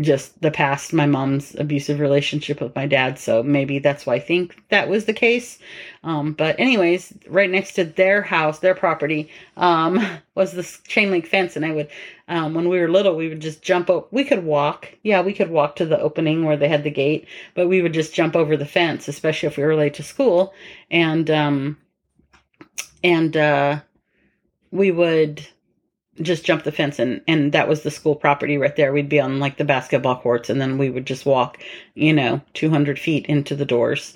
just 0.00 0.40
the 0.40 0.50
past, 0.50 0.92
my 0.92 1.06
mom's 1.06 1.54
abusive 1.56 2.00
relationship 2.00 2.60
with 2.60 2.74
my 2.74 2.86
dad. 2.86 3.18
So 3.18 3.42
maybe 3.42 3.78
that's 3.78 4.06
why 4.06 4.14
I 4.14 4.20
think 4.20 4.62
that 4.68 4.88
was 4.88 5.04
the 5.04 5.12
case. 5.12 5.58
Um, 6.04 6.32
but 6.32 6.58
anyways, 6.58 7.12
right 7.28 7.50
next 7.50 7.72
to 7.74 7.84
their 7.84 8.22
house, 8.22 8.60
their 8.60 8.74
property, 8.74 9.30
um, 9.56 10.04
was 10.34 10.52
this 10.52 10.80
chain 10.86 11.10
link 11.10 11.26
fence. 11.26 11.56
And 11.56 11.64
I 11.64 11.72
would, 11.72 11.88
um, 12.28 12.54
when 12.54 12.68
we 12.68 12.78
were 12.78 12.90
little, 12.90 13.16
we 13.16 13.28
would 13.28 13.40
just 13.40 13.62
jump 13.62 13.90
up. 13.90 14.12
We 14.12 14.24
could 14.24 14.44
walk. 14.44 14.92
Yeah, 15.02 15.22
we 15.22 15.32
could 15.32 15.50
walk 15.50 15.76
to 15.76 15.86
the 15.86 16.00
opening 16.00 16.44
where 16.44 16.56
they 16.56 16.68
had 16.68 16.84
the 16.84 16.90
gate, 16.90 17.26
but 17.54 17.68
we 17.68 17.82
would 17.82 17.94
just 17.94 18.14
jump 18.14 18.36
over 18.36 18.56
the 18.56 18.66
fence, 18.66 19.08
especially 19.08 19.48
if 19.48 19.56
we 19.56 19.64
were 19.64 19.76
late 19.76 19.94
to 19.94 20.02
school. 20.02 20.54
And, 20.90 21.30
um, 21.30 21.78
and, 23.02 23.36
uh, 23.36 23.80
we 24.70 24.90
would, 24.90 25.46
just 26.22 26.44
jump 26.44 26.64
the 26.64 26.72
fence 26.72 26.98
and 26.98 27.20
and 27.26 27.52
that 27.52 27.68
was 27.68 27.82
the 27.82 27.90
school 27.90 28.14
property 28.14 28.58
right 28.58 28.76
there 28.76 28.92
we'd 28.92 29.08
be 29.08 29.20
on 29.20 29.38
like 29.40 29.56
the 29.56 29.64
basketball 29.64 30.20
courts 30.20 30.50
and 30.50 30.60
then 30.60 30.78
we 30.78 30.90
would 30.90 31.06
just 31.06 31.26
walk 31.26 31.58
you 31.94 32.12
know 32.12 32.40
200 32.54 32.98
feet 32.98 33.26
into 33.26 33.54
the 33.54 33.64
doors 33.64 34.14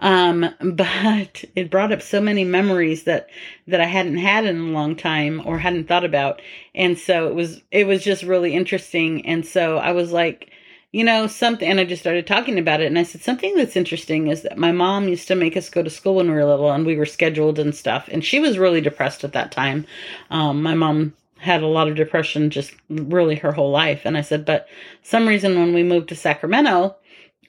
um 0.00 0.48
but 0.60 1.44
it 1.54 1.70
brought 1.70 1.92
up 1.92 2.02
so 2.02 2.20
many 2.20 2.44
memories 2.44 3.04
that 3.04 3.28
that 3.66 3.80
i 3.80 3.86
hadn't 3.86 4.18
had 4.18 4.44
in 4.44 4.58
a 4.58 4.72
long 4.72 4.96
time 4.96 5.42
or 5.44 5.58
hadn't 5.58 5.88
thought 5.88 6.04
about 6.04 6.40
and 6.74 6.98
so 6.98 7.28
it 7.28 7.34
was 7.34 7.60
it 7.70 7.86
was 7.86 8.02
just 8.02 8.22
really 8.22 8.54
interesting 8.54 9.26
and 9.26 9.46
so 9.46 9.78
i 9.78 9.92
was 9.92 10.12
like 10.12 10.52
you 10.92 11.04
know, 11.04 11.26
something, 11.26 11.66
and 11.66 11.80
I 11.80 11.84
just 11.84 12.02
started 12.02 12.26
talking 12.26 12.58
about 12.58 12.80
it. 12.82 12.86
And 12.86 12.98
I 12.98 13.02
said, 13.02 13.22
something 13.22 13.56
that's 13.56 13.76
interesting 13.76 14.26
is 14.28 14.42
that 14.42 14.58
my 14.58 14.72
mom 14.72 15.08
used 15.08 15.26
to 15.28 15.34
make 15.34 15.56
us 15.56 15.70
go 15.70 15.82
to 15.82 15.88
school 15.88 16.16
when 16.16 16.28
we 16.28 16.34
were 16.34 16.44
little 16.44 16.70
and 16.70 16.84
we 16.84 16.96
were 16.96 17.06
scheduled 17.06 17.58
and 17.58 17.74
stuff. 17.74 18.08
And 18.12 18.22
she 18.22 18.38
was 18.40 18.58
really 18.58 18.82
depressed 18.82 19.24
at 19.24 19.32
that 19.32 19.50
time. 19.50 19.86
Um, 20.30 20.62
my 20.62 20.74
mom 20.74 21.14
had 21.42 21.62
a 21.62 21.66
lot 21.66 21.88
of 21.88 21.96
depression 21.96 22.50
just 22.50 22.72
really 22.88 23.34
her 23.36 23.52
whole 23.52 23.70
life. 23.70 24.02
And 24.04 24.16
I 24.16 24.20
said, 24.20 24.44
but 24.44 24.68
some 25.02 25.26
reason 25.26 25.58
when 25.58 25.74
we 25.74 25.82
moved 25.82 26.08
to 26.10 26.14
Sacramento, 26.14 26.96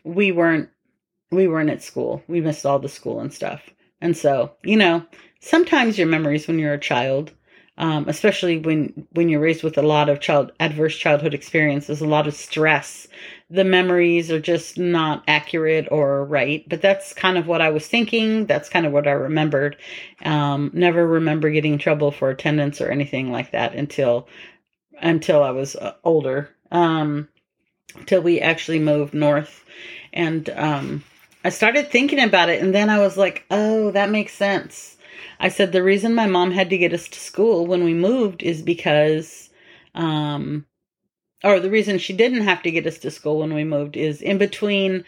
we 0.03 0.31
weren't 0.31 0.69
we 1.31 1.47
weren't 1.47 1.69
at 1.69 1.81
school. 1.81 2.21
We 2.27 2.41
missed 2.41 2.65
all 2.65 2.79
the 2.79 2.89
school 2.89 3.19
and 3.19 3.33
stuff. 3.33 3.69
And 4.01 4.15
so, 4.15 4.51
you 4.63 4.77
know, 4.77 5.03
sometimes 5.39 5.97
your 5.97 6.07
memories 6.07 6.47
when 6.47 6.59
you're 6.59 6.73
a 6.73 6.79
child 6.79 7.31
um, 7.77 8.07
especially 8.07 8.59
when 8.59 9.07
when 9.11 9.29
you're 9.29 9.39
raised 9.39 9.63
with 9.63 9.77
a 9.77 9.81
lot 9.81 10.07
of 10.07 10.19
child 10.19 10.51
adverse 10.59 10.95
childhood 10.95 11.33
experiences, 11.33 12.01
a 12.01 12.07
lot 12.07 12.27
of 12.27 12.35
stress. 12.35 13.07
The 13.49 13.63
memories 13.63 14.31
are 14.31 14.39
just 14.39 14.77
not 14.77 15.23
accurate 15.27 15.87
or 15.91 16.25
right. 16.25 16.67
But 16.67 16.81
that's 16.81 17.13
kind 17.13 17.37
of 17.37 17.47
what 17.47 17.61
I 17.61 17.69
was 17.69 17.87
thinking. 17.87 18.45
That's 18.45 18.69
kind 18.69 18.85
of 18.85 18.91
what 18.93 19.07
I 19.07 19.11
remembered. 19.11 19.77
Um, 20.23 20.71
never 20.73 21.05
remember 21.05 21.49
getting 21.49 21.73
in 21.73 21.79
trouble 21.79 22.11
for 22.11 22.29
attendance 22.29 22.79
or 22.79 22.89
anything 22.89 23.31
like 23.31 23.51
that 23.51 23.73
until 23.73 24.27
until 25.01 25.43
I 25.43 25.51
was 25.51 25.75
uh, 25.75 25.93
older. 26.03 26.49
Um, 26.71 27.27
till 28.05 28.21
we 28.21 28.39
actually 28.39 28.79
moved 28.79 29.13
north, 29.13 29.63
and 30.13 30.47
um, 30.51 31.03
I 31.43 31.49
started 31.49 31.89
thinking 31.89 32.19
about 32.19 32.49
it, 32.49 32.61
and 32.61 32.73
then 32.73 32.89
I 32.89 32.99
was 32.99 33.17
like, 33.17 33.45
oh, 33.51 33.91
that 33.91 34.09
makes 34.09 34.33
sense 34.33 34.92
I 35.39 35.49
said 35.49 35.71
the 35.71 35.83
reason 35.83 36.15
my 36.15 36.27
mom 36.27 36.51
had 36.51 36.69
to 36.69 36.77
get 36.77 36.93
us 36.93 37.07
to 37.09 37.19
school 37.19 37.65
when 37.67 37.83
we 37.83 37.93
moved 37.93 38.43
is 38.43 38.61
because, 38.61 39.49
um, 39.95 40.65
or 41.43 41.59
the 41.59 41.69
reason 41.69 41.97
she 41.97 42.13
didn't 42.13 42.43
have 42.43 42.63
to 42.63 42.71
get 42.71 42.87
us 42.87 42.97
to 42.99 43.11
school 43.11 43.39
when 43.39 43.53
we 43.53 43.63
moved 43.63 43.97
is 43.97 44.21
in 44.21 44.37
between 44.37 45.03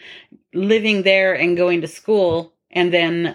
living 0.52 1.02
there 1.02 1.34
and 1.34 1.56
going 1.56 1.80
to 1.80 1.88
school 1.88 2.52
and 2.70 2.92
then 2.92 3.34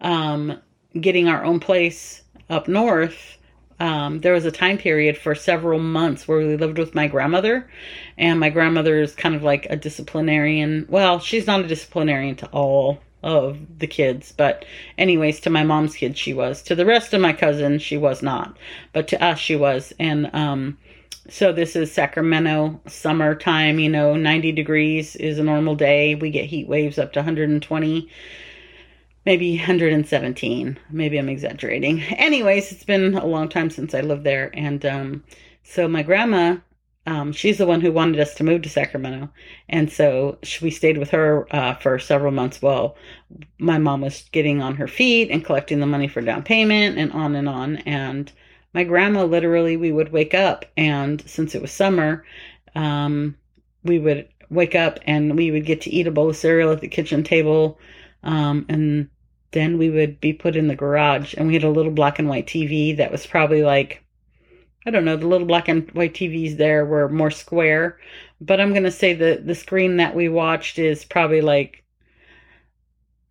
um, 0.00 0.60
getting 1.00 1.28
our 1.28 1.44
own 1.44 1.60
place 1.60 2.22
up 2.48 2.68
north. 2.68 3.38
Um, 3.78 4.20
there 4.20 4.32
was 4.32 4.46
a 4.46 4.52
time 4.52 4.78
period 4.78 5.18
for 5.18 5.34
several 5.34 5.78
months 5.78 6.26
where 6.26 6.38
we 6.38 6.56
lived 6.56 6.78
with 6.78 6.94
my 6.94 7.08
grandmother, 7.08 7.68
and 8.16 8.40
my 8.40 8.48
grandmother 8.48 9.02
is 9.02 9.14
kind 9.14 9.34
of 9.34 9.42
like 9.42 9.66
a 9.68 9.76
disciplinarian. 9.76 10.86
Well, 10.88 11.18
she's 11.18 11.46
not 11.46 11.60
a 11.60 11.68
disciplinarian 11.68 12.36
to 12.36 12.46
all 12.46 13.00
of 13.22 13.58
the 13.78 13.86
kids. 13.86 14.32
But, 14.36 14.64
anyways, 14.98 15.40
to 15.40 15.50
my 15.50 15.64
mom's 15.64 15.96
kids, 15.96 16.18
she 16.18 16.32
was. 16.32 16.62
To 16.62 16.74
the 16.74 16.86
rest 16.86 17.14
of 17.14 17.20
my 17.20 17.32
cousins, 17.32 17.82
she 17.82 17.96
was 17.96 18.22
not. 18.22 18.56
But 18.92 19.08
to 19.08 19.22
us, 19.22 19.38
she 19.38 19.56
was. 19.56 19.92
And, 19.98 20.30
um, 20.32 20.78
so 21.28 21.52
this 21.52 21.74
is 21.74 21.90
Sacramento 21.90 22.80
summertime, 22.86 23.80
you 23.80 23.88
know, 23.88 24.14
90 24.14 24.52
degrees 24.52 25.16
is 25.16 25.38
a 25.38 25.44
normal 25.44 25.74
day. 25.74 26.14
We 26.14 26.30
get 26.30 26.46
heat 26.46 26.68
waves 26.68 26.98
up 26.98 27.12
to 27.14 27.18
120, 27.18 28.08
maybe 29.24 29.56
117. 29.56 30.78
Maybe 30.90 31.18
I'm 31.18 31.28
exaggerating. 31.28 32.02
Anyways, 32.02 32.70
it's 32.70 32.84
been 32.84 33.14
a 33.14 33.26
long 33.26 33.48
time 33.48 33.70
since 33.70 33.92
I 33.92 34.02
lived 34.02 34.22
there. 34.22 34.50
And 34.54 34.86
um, 34.86 35.24
so 35.64 35.88
my 35.88 36.02
grandma 36.04 36.58
um, 37.06 37.32
she's 37.32 37.58
the 37.58 37.66
one 37.66 37.80
who 37.80 37.92
wanted 37.92 38.20
us 38.20 38.34
to 38.34 38.44
move 38.44 38.62
to 38.62 38.68
Sacramento. 38.68 39.30
And 39.68 39.90
so 39.90 40.38
we 40.62 40.70
stayed 40.70 40.98
with 40.98 41.10
her 41.10 41.46
uh, 41.54 41.74
for 41.74 41.98
several 41.98 42.32
months 42.32 42.60
while 42.62 42.96
my 43.58 43.78
mom 43.78 44.02
was 44.02 44.28
getting 44.32 44.60
on 44.62 44.76
her 44.76 44.88
feet 44.88 45.30
and 45.30 45.44
collecting 45.44 45.80
the 45.80 45.86
money 45.86 46.08
for 46.08 46.20
down 46.22 46.42
payment 46.42 46.98
and 46.98 47.12
on 47.12 47.34
and 47.36 47.48
on. 47.48 47.76
And 47.78 48.32
my 48.74 48.84
grandma 48.84 49.24
literally, 49.24 49.76
we 49.76 49.92
would 49.92 50.12
wake 50.12 50.34
up, 50.34 50.66
and 50.76 51.22
since 51.28 51.54
it 51.54 51.62
was 51.62 51.72
summer, 51.72 52.24
um, 52.74 53.36
we 53.84 53.98
would 53.98 54.28
wake 54.50 54.74
up 54.74 54.98
and 55.06 55.36
we 55.36 55.50
would 55.50 55.66
get 55.66 55.80
to 55.82 55.90
eat 55.90 56.06
a 56.06 56.10
bowl 56.10 56.30
of 56.30 56.36
cereal 56.36 56.70
at 56.72 56.80
the 56.80 56.88
kitchen 56.88 57.22
table 57.24 57.78
Um, 58.24 58.66
and 58.68 59.10
then 59.52 59.78
we 59.78 59.90
would 59.90 60.20
be 60.20 60.34
put 60.34 60.56
in 60.56 60.68
the 60.68 60.76
garage 60.76 61.34
and 61.38 61.48
we 61.48 61.54
had 61.54 61.64
a 61.64 61.70
little 61.70 61.92
black 61.92 62.18
and 62.18 62.28
white 62.28 62.46
TV 62.46 62.96
that 62.98 63.12
was 63.12 63.26
probably 63.26 63.62
like, 63.64 64.04
I 64.86 64.90
don't 64.90 65.04
know, 65.04 65.16
the 65.16 65.26
little 65.26 65.48
black 65.48 65.66
and 65.66 65.90
white 65.90 66.14
TVs 66.14 66.56
there 66.56 66.86
were 66.86 67.08
more 67.08 67.32
square, 67.32 67.98
but 68.40 68.60
I'm 68.60 68.70
going 68.70 68.84
to 68.84 68.90
say 68.92 69.14
that 69.14 69.44
the 69.44 69.54
screen 69.56 69.96
that 69.96 70.14
we 70.14 70.28
watched 70.28 70.78
is 70.78 71.04
probably 71.04 71.40
like 71.40 71.82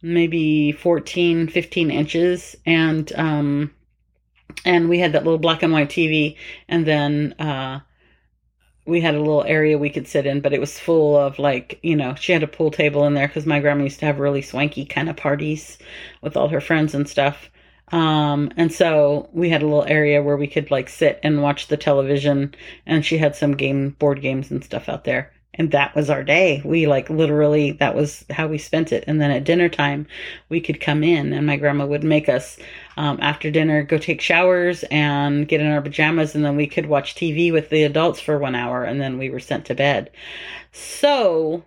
maybe 0.02 0.74
14, 0.74 1.48
15 1.48 1.92
inches. 1.92 2.58
And, 2.66 3.12
um, 3.16 3.74
and 4.66 4.90
we 4.90 5.00
had 5.00 5.14
that 5.14 5.24
little 5.24 5.40
black 5.40 5.64
and 5.64 5.72
white 5.72 5.90
TV 5.90 6.36
and 6.68 6.86
then, 6.86 7.34
uh, 7.40 7.80
we 8.86 9.02
had 9.02 9.16
a 9.16 9.20
little 9.20 9.44
area 9.46 9.78
we 9.78 9.90
could 9.90 10.08
sit 10.08 10.28
in, 10.28 10.42
but 10.42 10.54
it 10.54 10.60
was 10.60 10.78
full 10.78 11.18
of 11.18 11.40
like, 11.40 11.80
you 11.82 11.96
know, 11.96 12.14
she 12.16 12.34
had 12.34 12.44
a 12.44 12.48
pool 12.48 12.70
table 12.70 13.06
in 13.06 13.16
there 13.16 13.28
because 13.28 13.46
my 13.46 13.60
grandma 13.60 13.84
used 13.84 14.00
to 14.00 14.06
have 14.06 14.20
really 14.20 14.44
swanky 14.44 14.86
kind 14.86 15.10
of 15.10 15.16
parties 15.16 15.80
with 16.22 16.38
all 16.38 16.50
her 16.50 16.62
friends 16.62 16.94
and 16.94 17.10
stuff. 17.10 17.50
Um, 17.92 18.52
and 18.58 18.72
so 18.74 19.30
we 19.32 19.50
had 19.50 19.62
a 19.62 19.66
little 19.66 19.86
area 19.86 20.24
where 20.24 20.38
we 20.38 20.48
could 20.48 20.72
like 20.72 20.90
sit 20.90 21.20
and 21.24 21.44
watch 21.44 21.68
the 21.68 21.78
television, 21.78 22.56
and 22.86 23.06
she 23.06 23.18
had 23.18 23.36
some 23.36 23.56
game 23.56 23.92
board 24.00 24.22
games 24.22 24.52
and 24.52 24.64
stuff 24.64 24.90
out 24.90 25.04
there 25.04 25.32
and 25.58 25.72
that 25.72 25.96
was 25.96 26.10
our 26.10 26.24
day. 26.24 26.62
We 26.64 26.86
like 26.86 27.10
literally 27.10 27.72
that 27.74 27.96
was 27.96 28.26
how 28.30 28.48
we 28.48 28.58
spent 28.58 28.92
it. 28.92 29.06
And 29.08 29.20
then 29.20 29.32
at 29.32 29.46
dinner 29.46 29.70
time, 29.70 30.08
we 30.50 30.62
could 30.62 30.82
come 30.82 31.04
in, 31.04 31.34
and 31.34 31.48
my 31.48 31.56
grandma 31.56 31.86
would 31.86 32.04
make 32.04 32.30
us 32.30 32.58
um, 32.98 33.18
after 33.22 33.50
dinner 33.50 33.84
go 33.84 33.98
take 33.98 34.22
showers 34.22 34.84
and 34.92 35.48
get 35.48 35.62
in 35.62 35.72
our 35.72 35.82
pajamas, 35.82 36.36
and 36.36 36.46
then 36.46 36.56
we 36.56 36.68
could 36.68 36.86
watch 36.86 37.16
TV 37.16 37.52
with 37.52 37.70
the 37.70 37.84
adults 37.84 38.20
for 38.20 38.38
one 38.38 38.56
hour, 38.56 38.84
and 38.84 39.00
then 39.02 39.18
we 39.18 39.30
were 39.30 39.40
sent 39.40 39.66
to 39.66 39.76
bed. 39.76 40.12
So 40.72 41.64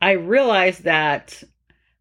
I 0.00 0.12
realized 0.12 0.84
that 0.84 1.42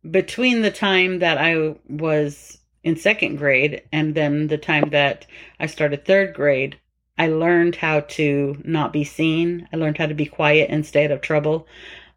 between 0.09 0.61
the 0.61 0.71
time 0.71 1.19
that 1.19 1.37
I 1.37 1.75
was 1.89 2.57
in 2.83 2.95
second 2.95 3.37
grade 3.37 3.81
and 3.91 4.13
then 4.15 4.47
the 4.47 4.57
time 4.57 4.89
that 4.89 5.25
I 5.59 5.65
started 5.67 6.05
third 6.05 6.33
grade, 6.33 6.77
I 7.17 7.27
learned 7.27 7.75
how 7.75 8.01
to 8.01 8.61
not 8.63 8.91
be 8.91 9.03
seen. 9.03 9.67
I 9.71 9.77
learned 9.77 9.97
how 9.97 10.07
to 10.07 10.13
be 10.13 10.25
quiet 10.25 10.69
and 10.69 10.85
stay 10.85 11.05
out 11.05 11.11
of 11.11 11.21
trouble. 11.21 11.67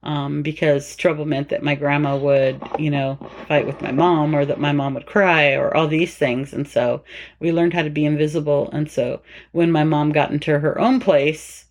Um, 0.02 0.42
because 0.42 0.94
trouble 0.94 1.24
meant 1.24 1.48
that 1.48 1.64
my 1.64 1.74
grandma 1.74 2.16
would, 2.16 2.62
you 2.78 2.90
know, 2.90 3.18
fight 3.48 3.66
with 3.66 3.82
my 3.82 3.90
mom 3.90 4.36
or 4.36 4.44
that 4.44 4.60
my 4.60 4.70
mom 4.70 4.94
would 4.94 5.06
cry 5.06 5.54
or 5.54 5.76
all 5.76 5.88
these 5.88 6.14
things. 6.14 6.52
And 6.52 6.68
so 6.68 7.02
we 7.40 7.50
learned 7.50 7.74
how 7.74 7.82
to 7.82 7.90
be 7.90 8.04
invisible. 8.04 8.70
And 8.72 8.88
so 8.88 9.20
when 9.50 9.72
my 9.72 9.82
mom 9.82 10.12
got 10.12 10.30
into 10.30 10.60
her 10.60 10.78
own 10.78 11.00
place, 11.00 11.64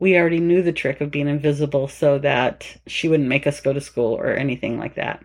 we 0.00 0.16
already 0.16 0.40
knew 0.40 0.62
the 0.62 0.72
trick 0.72 1.00
of 1.00 1.10
being 1.10 1.28
invisible 1.28 1.88
so 1.88 2.18
that 2.18 2.66
she 2.86 3.08
wouldn't 3.08 3.28
make 3.28 3.46
us 3.46 3.60
go 3.60 3.72
to 3.72 3.80
school 3.80 4.14
or 4.14 4.32
anything 4.32 4.78
like 4.78 4.94
that. 4.94 5.24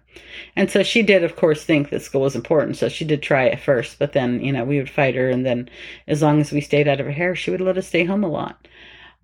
And 0.56 0.70
so 0.70 0.84
she 0.84 1.04
did, 1.04 1.24
of 1.24 1.36
course, 1.36 1.64
think 1.64 1.90
that 1.90 2.02
school 2.02 2.22
was 2.22 2.36
important. 2.36 2.78
So 2.78 2.90
she 2.90 3.06
did 3.06 3.22
try 3.22 3.46
it 3.46 3.60
first, 3.60 4.00
but 4.00 4.14
then, 4.14 4.42
you 4.42 4.52
know, 4.52 4.64
we 4.64 4.78
would 4.78 4.90
fight 4.90 5.16
her. 5.16 5.30
And 5.30 5.46
then 5.46 5.70
as 6.08 6.22
long 6.22 6.42
as 6.42 6.52
we 6.52 6.62
stayed 6.62 6.88
out 6.88 7.00
of 7.00 7.06
her 7.06 7.12
hair, 7.12 7.36
she 7.36 7.52
would 7.52 7.62
let 7.62 7.78
us 7.78 7.88
stay 7.88 8.04
home 8.04 8.24
a 8.24 8.30
lot. 8.30 8.68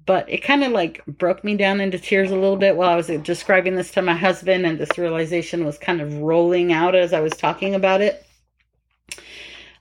But 0.06 0.30
it 0.30 0.44
kind 0.44 0.64
of 0.64 0.72
like 0.72 1.06
broke 1.06 1.44
me 1.44 1.56
down 1.56 1.82
into 1.82 2.00
tears 2.00 2.32
a 2.32 2.36
little 2.36 2.58
bit 2.58 2.76
while 2.76 2.90
I 2.90 2.96
was 2.96 3.08
describing 3.08 3.76
this 3.76 3.92
to 3.92 4.02
my 4.02 4.16
husband. 4.16 4.66
And 4.66 4.78
this 4.78 4.98
realization 4.98 5.66
was 5.66 5.78
kind 5.78 6.02
of 6.02 6.20
rolling 6.20 6.72
out 6.72 6.96
as 6.96 7.14
I 7.14 7.22
was 7.22 7.34
talking 7.34 7.76
about 7.76 8.02
it. 8.02 8.26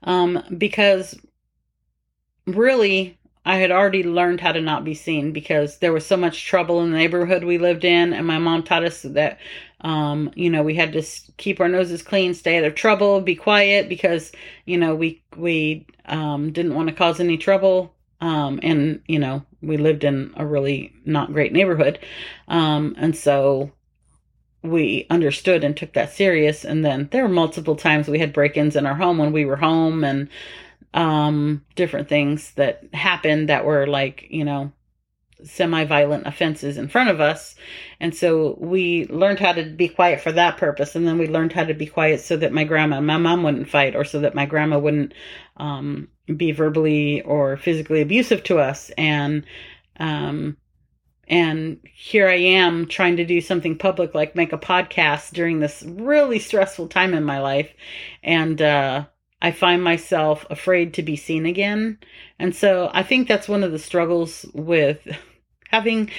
Um, 0.03 0.43
because 0.57 1.19
really, 2.47 3.18
I 3.49 3.57
had 3.57 3.71
already 3.71 4.03
learned 4.03 4.43
how 4.43 4.53
to 4.53 4.61
not 4.61 4.85
be 4.85 4.93
seen 4.93 5.33
because 5.33 5.79
there 5.79 5.95
was 5.95 6.05
so 6.05 6.19
much 6.19 6.45
trouble 6.45 6.83
in 6.83 6.91
the 6.91 6.99
neighborhood 6.99 7.45
we 7.45 7.57
lived 7.57 7.83
in, 7.83 8.13
and 8.13 8.27
my 8.27 8.37
mom 8.37 8.63
taught 8.63 8.85
us 8.85 9.01
that, 9.01 9.39
um, 9.81 10.31
you 10.35 10.51
know, 10.51 10.63
we 10.63 10.75
had 10.75 10.93
to 10.93 11.03
keep 11.39 11.59
our 11.59 11.69
noses 11.69 12.03
clean, 12.03 12.35
stay 12.35 12.59
out 12.59 12.65
of 12.65 12.75
trouble, 12.75 13.23
be 13.23 13.35
quiet 13.35 13.89
because, 13.89 14.33
you 14.67 14.77
know, 14.77 14.95
we 14.95 15.23
we 15.35 15.87
um, 16.05 16.53
didn't 16.53 16.75
want 16.75 16.91
to 16.91 16.95
cause 16.95 17.21
any 17.21 17.39
trouble, 17.39 17.95
um, 18.21 18.61
and 18.63 19.01
you 19.07 19.19
know, 19.19 19.43
we 19.63 19.79
lived 19.79 20.05
in 20.05 20.35
a 20.37 20.45
really 20.45 20.93
not 21.07 21.33
great 21.33 21.55
neighborhood, 21.55 21.99
um, 22.49 22.95
and 22.99 23.17
so 23.17 23.73
we 24.61 25.07
understood 25.09 25.65
and 25.65 25.75
took 25.75 25.95
that 25.95 26.13
serious. 26.13 26.67
And 26.67 26.85
then 26.85 27.09
there 27.13 27.23
were 27.23 27.31
multiple 27.31 27.77
times 27.77 28.09
we 28.09 28.19
had 28.19 28.35
break-ins 28.35 28.77
in 28.77 28.85
our 28.85 28.97
home 28.97 29.17
when 29.17 29.33
we 29.33 29.47
were 29.47 29.57
home, 29.57 30.05
and 30.05 30.29
um, 30.95 31.65
different 31.77 32.09
things 32.09 32.53
that 32.53 32.83
happened 32.93 33.49
that 33.49 33.65
were 33.65 33.87
like, 33.87 34.27
you 34.31 34.45
know, 34.45 34.73
semi 35.45 35.85
violent 35.85 36.27
offenses 36.27 36.79
in 36.79 36.89
front 36.89 37.11
of 37.11 37.21
us. 37.21 37.55
And 38.01 38.15
so 38.15 38.57
we 38.61 39.07
learned 39.07 39.39
how 39.39 39.53
to 39.53 39.65
be 39.65 39.89
quiet 39.89 40.21
for 40.21 40.33
that 40.33 40.57
purpose. 40.57 40.97
And 40.97 41.07
then 41.07 41.19
we 41.19 41.29
learned 41.29 41.53
how 41.53 41.65
to 41.65 41.75
be 41.75 41.87
quiet 41.87 42.21
so 42.21 42.37
that 42.37 42.53
my 42.53 42.65
grandma 42.65 42.99
and 42.99 43.07
my 43.07 43.19
mom 43.19 43.43
wouldn't 43.43 43.69
fight 43.69 43.95
or 43.95 44.05
so 44.05 44.21
that 44.21 44.35
my 44.35 44.47
grandma 44.47 44.79
wouldn't 44.79 45.15
um, 45.57 46.09
be 46.37 46.53
verbally 46.53 47.23
or 47.23 47.57
physically 47.57 48.01
abusive 48.01 48.43
to 48.45 48.59
us. 48.59 48.91
And, 48.99 49.45
um, 50.01 50.57
and 51.29 51.81
here 51.85 52.29
I 52.29 52.37
am 52.37 52.87
trying 52.87 53.17
to 53.17 53.25
do 53.25 53.41
something 53.41 53.77
public 53.77 54.15
like 54.15 54.35
make 54.35 54.53
a 54.53 54.59
podcast 54.59 55.33
during 55.33 55.61
this 55.61 55.83
really 55.87 56.39
stressful 56.39 56.89
time 56.89 57.15
in 57.15 57.25
my 57.25 57.41
life. 57.41 57.71
And, 58.23 58.61
uh, 58.61 59.05
I 59.41 59.53
find 59.53 59.83
myself 59.83 60.45
afraid 60.51 60.95
to 60.95 61.03
be 61.03 61.17
seen 61.17 61.47
again. 61.47 61.99
And 62.39 62.55
so 62.55 62.91
I 62.93 63.03
think 63.03 63.29
that's 63.29 63.49
one 63.49 63.63
of 63.63 63.73
the 63.73 63.79
struggles 63.79 64.45
with 64.53 65.07
having 65.71 66.11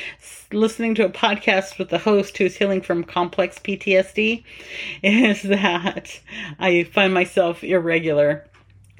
listening 0.53 0.95
to 0.95 1.05
a 1.05 1.10
podcast 1.10 1.77
with 1.77 1.89
the 1.89 1.97
host 1.97 2.38
who's 2.38 2.55
healing 2.55 2.82
from 2.82 3.03
complex 3.03 3.58
PTSD 3.60 4.43
is 5.03 5.41
that 5.43 6.19
I 6.60 6.84
find 6.84 7.13
myself 7.13 7.63
irregular. 7.63 8.45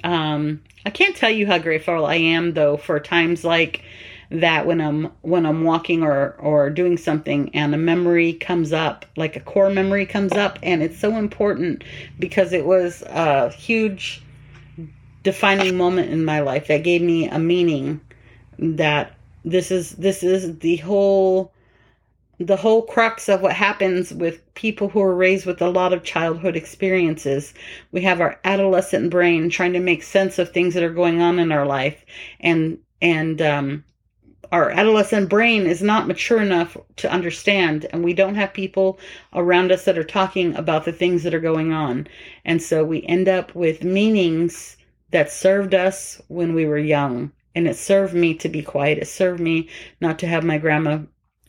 Um, 0.04 0.64
I 0.86 0.90
can't 0.90 1.16
tell 1.16 1.30
you 1.30 1.46
how 1.46 1.58
grateful 1.58 2.06
I 2.06 2.16
am 2.16 2.54
though 2.54 2.78
for 2.78 3.00
times 3.00 3.44
like 3.44 3.84
that 4.32 4.66
when 4.68 4.80
I'm 4.80 5.12
when 5.22 5.46
I'm 5.46 5.64
walking 5.64 6.04
or 6.04 6.36
or 6.40 6.70
doing 6.70 6.98
something 6.98 7.54
and 7.56 7.74
a 7.74 7.78
memory 7.78 8.34
comes 8.34 8.72
up, 8.72 9.06
like 9.18 9.36
a 9.36 9.40
core 9.40 9.70
memory 9.70 10.06
comes 10.06 10.34
up, 10.34 10.60
and 10.62 10.84
it's 10.84 11.00
so 11.00 11.16
important 11.18 11.84
because 12.20 12.54
it 12.54 12.66
was 12.66 13.02
a 13.04 13.50
huge 13.50 14.22
defining 15.24 15.76
moment 15.78 16.12
in 16.12 16.24
my 16.24 16.40
life 16.40 16.68
that 16.68 16.84
gave 16.84 17.02
me 17.02 17.28
a 17.28 17.40
meaning 17.40 18.00
that 18.58 19.16
this 19.44 19.72
is 19.72 19.92
this 19.92 20.24
is 20.24 20.60
the 20.60 20.78
whole 20.78 21.52
the 22.40 22.56
whole 22.56 22.84
crux 22.84 23.28
of 23.28 23.42
what 23.42 23.54
happens 23.54 24.14
with 24.14 24.42
people 24.54 24.88
who 24.88 25.02
are 25.02 25.16
raised 25.16 25.46
with 25.46 25.62
a 25.62 25.70
lot 25.70 25.92
of 25.92 26.04
childhood 26.04 26.56
experiences. 26.56 27.54
We 27.92 28.02
have 28.04 28.22
our 28.22 28.40
adolescent 28.46 29.10
brain 29.10 29.50
trying 29.50 29.74
to 29.74 29.80
make 29.80 30.04
sense 30.04 30.40
of 30.40 30.52
things 30.52 30.74
that 30.74 30.84
are 30.84 30.90
going 30.90 31.22
on 31.22 31.40
in 31.40 31.52
our 31.52 31.66
life 31.66 32.06
and 32.40 32.78
and 33.02 33.42
um 33.42 33.84
our 34.52 34.72
adolescent 34.72 35.30
brain 35.30 35.68
is 35.68 35.82
not 35.82 36.08
mature 36.08 36.42
enough 36.42 36.76
to 36.98 37.12
understand 37.12 37.86
and 37.92 38.04
we 38.04 38.14
don't 38.14 38.36
have 38.36 38.54
people 38.54 39.00
around 39.34 39.72
us 39.72 39.86
that 39.86 39.98
are 39.98 40.04
talking 40.04 40.56
about 40.56 40.86
the 40.86 40.92
things 40.92 41.24
that 41.24 41.34
are 41.34 41.40
going 41.40 41.72
on. 41.72 42.08
And 42.46 42.62
so 42.62 42.84
we 42.84 43.04
end 43.04 43.28
up 43.28 43.54
with 43.54 43.84
meanings 43.84 44.78
that 45.12 45.32
served 45.32 45.74
us 45.74 46.22
when 46.28 46.54
we 46.54 46.66
were 46.66 46.78
young. 46.78 47.32
And 47.56 47.68
it 47.68 47.76
served 47.76 48.14
me 48.14 48.34
to 48.36 48.50
be 48.50 48.62
quiet. 48.62 49.00
It 49.00 49.08
served 49.08 49.40
me 49.40 49.70
not 50.02 50.20
to 50.20 50.28
have 50.28 50.44
my 50.44 50.58
grandma 50.58 51.00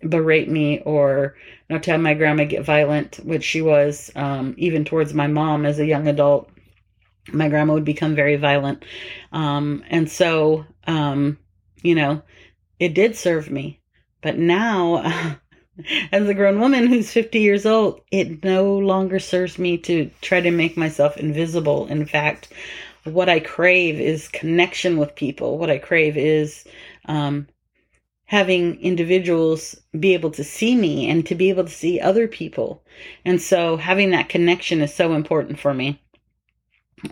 berate 0.02 0.48
me 0.48 0.80
or 0.80 1.36
not 1.68 1.82
to 1.82 1.90
have 1.90 2.00
my 2.00 2.14
grandma 2.14 2.44
get 2.44 2.64
violent 2.64 3.16
which 3.16 3.44
she 3.44 3.60
was 3.60 4.10
um, 4.16 4.54
even 4.56 4.84
towards 4.84 5.12
my 5.12 5.26
mom 5.26 5.66
as 5.66 5.78
a 5.78 5.86
young 5.86 6.08
adult. 6.08 6.50
My 7.32 7.48
grandma 7.48 7.74
would 7.74 7.84
become 7.84 8.14
very 8.14 8.36
violent. 8.36 8.84
Um, 9.32 9.84
and 9.90 10.10
so 10.10 10.64
um, 10.86 11.38
you 11.82 11.94
know 11.94 12.22
it 12.80 12.94
did 12.94 13.14
serve 13.14 13.50
me. 13.50 13.80
But 14.22 14.38
now, 14.38 15.36
as 16.12 16.28
a 16.28 16.34
grown 16.34 16.58
woman 16.58 16.86
who's 16.86 17.12
50 17.12 17.38
years 17.38 17.66
old, 17.66 18.00
it 18.10 18.42
no 18.42 18.78
longer 18.78 19.18
serves 19.18 19.58
me 19.58 19.78
to 19.78 20.10
try 20.20 20.40
to 20.40 20.50
make 20.50 20.76
myself 20.76 21.16
invisible. 21.16 21.86
In 21.86 22.06
fact, 22.06 22.52
what 23.04 23.28
I 23.28 23.40
crave 23.40 24.00
is 24.00 24.28
connection 24.28 24.96
with 24.96 25.14
people. 25.14 25.58
What 25.58 25.70
I 25.70 25.78
crave 25.78 26.16
is 26.16 26.64
um, 27.06 27.46
having 28.26 28.80
individuals 28.80 29.80
be 29.98 30.14
able 30.14 30.30
to 30.30 30.44
see 30.44 30.76
me 30.76 31.08
and 31.08 31.26
to 31.26 31.34
be 31.34 31.50
able 31.50 31.64
to 31.64 31.70
see 31.70 32.00
other 32.00 32.28
people. 32.28 32.82
And 33.24 33.40
so 33.40 33.76
having 33.76 34.10
that 34.10 34.28
connection 34.28 34.80
is 34.80 34.94
so 34.94 35.14
important 35.14 35.58
for 35.58 35.74
me. 35.74 36.00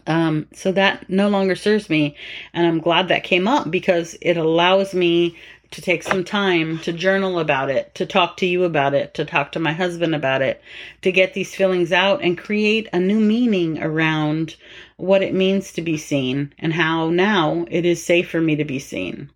Um, 0.06 0.46
so 0.52 0.70
that 0.72 1.08
no 1.08 1.28
longer 1.28 1.56
serves 1.56 1.88
me. 1.88 2.16
And 2.52 2.66
I'm 2.66 2.80
glad 2.80 3.08
that 3.08 3.24
came 3.24 3.48
up 3.48 3.70
because 3.70 4.16
it 4.20 4.36
allows 4.36 4.94
me 4.94 5.36
to 5.70 5.82
take 5.82 6.02
some 6.02 6.24
time 6.24 6.78
to 6.80 6.92
journal 6.92 7.38
about 7.38 7.70
it, 7.70 7.94
to 7.94 8.06
talk 8.06 8.36
to 8.38 8.46
you 8.46 8.64
about 8.64 8.94
it, 8.94 9.14
to 9.14 9.24
talk 9.24 9.52
to 9.52 9.58
my 9.58 9.72
husband 9.72 10.14
about 10.14 10.42
it, 10.42 10.62
to 11.02 11.12
get 11.12 11.34
these 11.34 11.54
feelings 11.54 11.92
out 11.92 12.22
and 12.22 12.38
create 12.38 12.88
a 12.92 12.98
new 12.98 13.20
meaning 13.20 13.82
around 13.82 14.56
what 14.96 15.22
it 15.22 15.34
means 15.34 15.72
to 15.72 15.82
be 15.82 15.96
seen 15.96 16.52
and 16.58 16.72
how 16.72 17.10
now 17.10 17.66
it 17.70 17.84
is 17.84 18.04
safe 18.04 18.30
for 18.30 18.40
me 18.40 18.56
to 18.56 18.64
be 18.64 18.78
seen. 18.78 19.30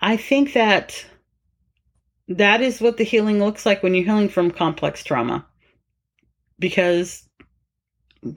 I 0.00 0.16
think 0.16 0.52
that 0.52 1.06
that 2.28 2.60
is 2.60 2.80
what 2.80 2.96
the 2.96 3.04
healing 3.04 3.38
looks 3.38 3.66
like 3.66 3.82
when 3.82 3.94
you're 3.94 4.04
healing 4.04 4.28
from 4.28 4.50
complex 4.50 5.02
trauma. 5.02 5.46
because 6.60 7.24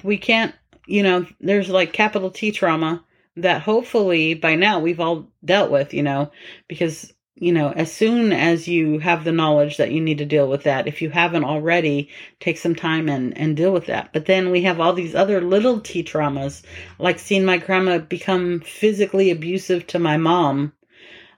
we 0.04 0.18
can't, 0.18 0.56
you 0.88 1.04
know, 1.04 1.26
there's 1.40 1.70
like 1.70 1.94
capital 1.94 2.32
T 2.32 2.52
trauma 2.52 3.04
that 3.36 3.62
hopefully 3.62 4.34
by 4.34 4.56
now 4.56 4.80
we've 4.80 5.00
all 5.00 5.32
dealt 5.44 5.72
with, 5.72 5.94
you 5.94 6.04
know, 6.04 6.32
because 6.68 7.14
you 7.36 7.52
know, 7.52 7.72
as 7.72 7.92
soon 7.92 8.32
as 8.32 8.68
you 8.68 9.00
have 9.00 9.24
the 9.24 9.32
knowledge 9.32 9.78
that 9.78 9.92
you 9.92 10.00
need 10.00 10.20
to 10.20 10.26
deal 10.26 10.48
with 10.48 10.64
that, 10.64 10.88
if 10.88 11.02
you 11.02 11.10
haven't 11.10 11.44
already, 11.44 12.10
take 12.40 12.58
some 12.58 12.76
time 12.76 13.10
and, 13.10 13.36
and 13.38 13.58
deal 13.58 13.74
with 13.74 13.88
that. 13.88 14.14
But 14.14 14.28
then 14.28 14.52
we 14.52 14.62
have 14.62 14.80
all 14.80 14.94
these 14.94 15.16
other 15.16 15.42
little 15.42 15.80
T 15.80 16.04
traumas, 16.04 16.62
like 17.00 17.18
seeing 17.18 17.44
my 17.44 17.58
grandma 17.58 17.98
become 17.98 18.60
physically 18.60 19.32
abusive 19.32 19.88
to 19.88 20.00
my 20.00 20.16
mom, 20.16 20.74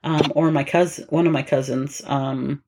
um, 0.04 0.34
or 0.36 0.52
my 0.52 0.66
cousin, 0.66 1.06
one 1.10 1.28
of 1.28 1.34
my 1.34 1.44
cousins, 1.44 2.02
um, 2.06 2.62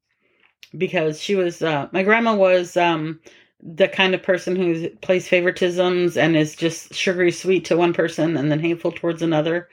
because 0.76 1.22
she 1.22 1.36
was, 1.36 1.62
uh, 1.62 1.90
my 1.92 2.04
grandma 2.04 2.34
was, 2.34 2.78
um, 2.78 3.20
the 3.62 3.88
kind 3.88 4.14
of 4.14 4.24
person 4.24 4.56
who 4.56 4.90
plays 5.02 5.28
favoritisms 5.28 6.16
and 6.16 6.36
is 6.36 6.56
just 6.56 6.94
sugary 6.94 7.32
sweet 7.32 7.66
to 7.66 7.78
one 7.78 7.94
person 7.94 8.38
and 8.38 8.52
then 8.52 8.60
hateful 8.60 8.92
towards 8.92 9.22
another. 9.22 9.70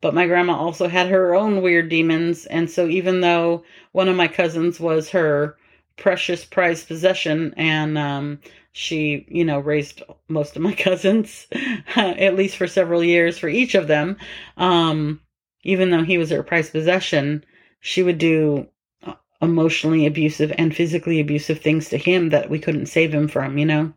But 0.00 0.14
my 0.14 0.26
grandma 0.26 0.54
also 0.56 0.88
had 0.88 1.08
her 1.08 1.34
own 1.34 1.62
weird 1.62 1.88
demons. 1.88 2.46
And 2.46 2.70
so 2.70 2.86
even 2.86 3.20
though 3.20 3.64
one 3.92 4.08
of 4.08 4.16
my 4.16 4.28
cousins 4.28 4.78
was 4.78 5.10
her 5.10 5.56
precious 5.96 6.44
prized 6.44 6.86
possession 6.86 7.54
and 7.56 7.96
um, 7.98 8.38
she, 8.72 9.24
you 9.28 9.44
know, 9.44 9.58
raised 9.58 10.02
most 10.28 10.54
of 10.54 10.62
my 10.62 10.72
cousins, 10.76 11.46
at 11.96 12.36
least 12.36 12.56
for 12.56 12.66
several 12.66 13.02
years 13.02 13.38
for 13.38 13.48
each 13.48 13.74
of 13.74 13.88
them, 13.88 14.16
um, 14.56 15.20
even 15.64 15.90
though 15.90 16.04
he 16.04 16.18
was 16.18 16.30
her 16.30 16.42
prized 16.42 16.72
possession, 16.72 17.44
she 17.80 18.02
would 18.02 18.18
do 18.18 18.68
emotionally 19.46 20.06
abusive 20.06 20.52
and 20.58 20.76
physically 20.76 21.20
abusive 21.20 21.60
things 21.60 21.88
to 21.88 21.96
him 21.96 22.28
that 22.30 22.50
we 22.50 22.58
couldn't 22.58 22.86
save 22.86 23.14
him 23.14 23.28
from, 23.28 23.56
you 23.56 23.64
know? 23.64 23.92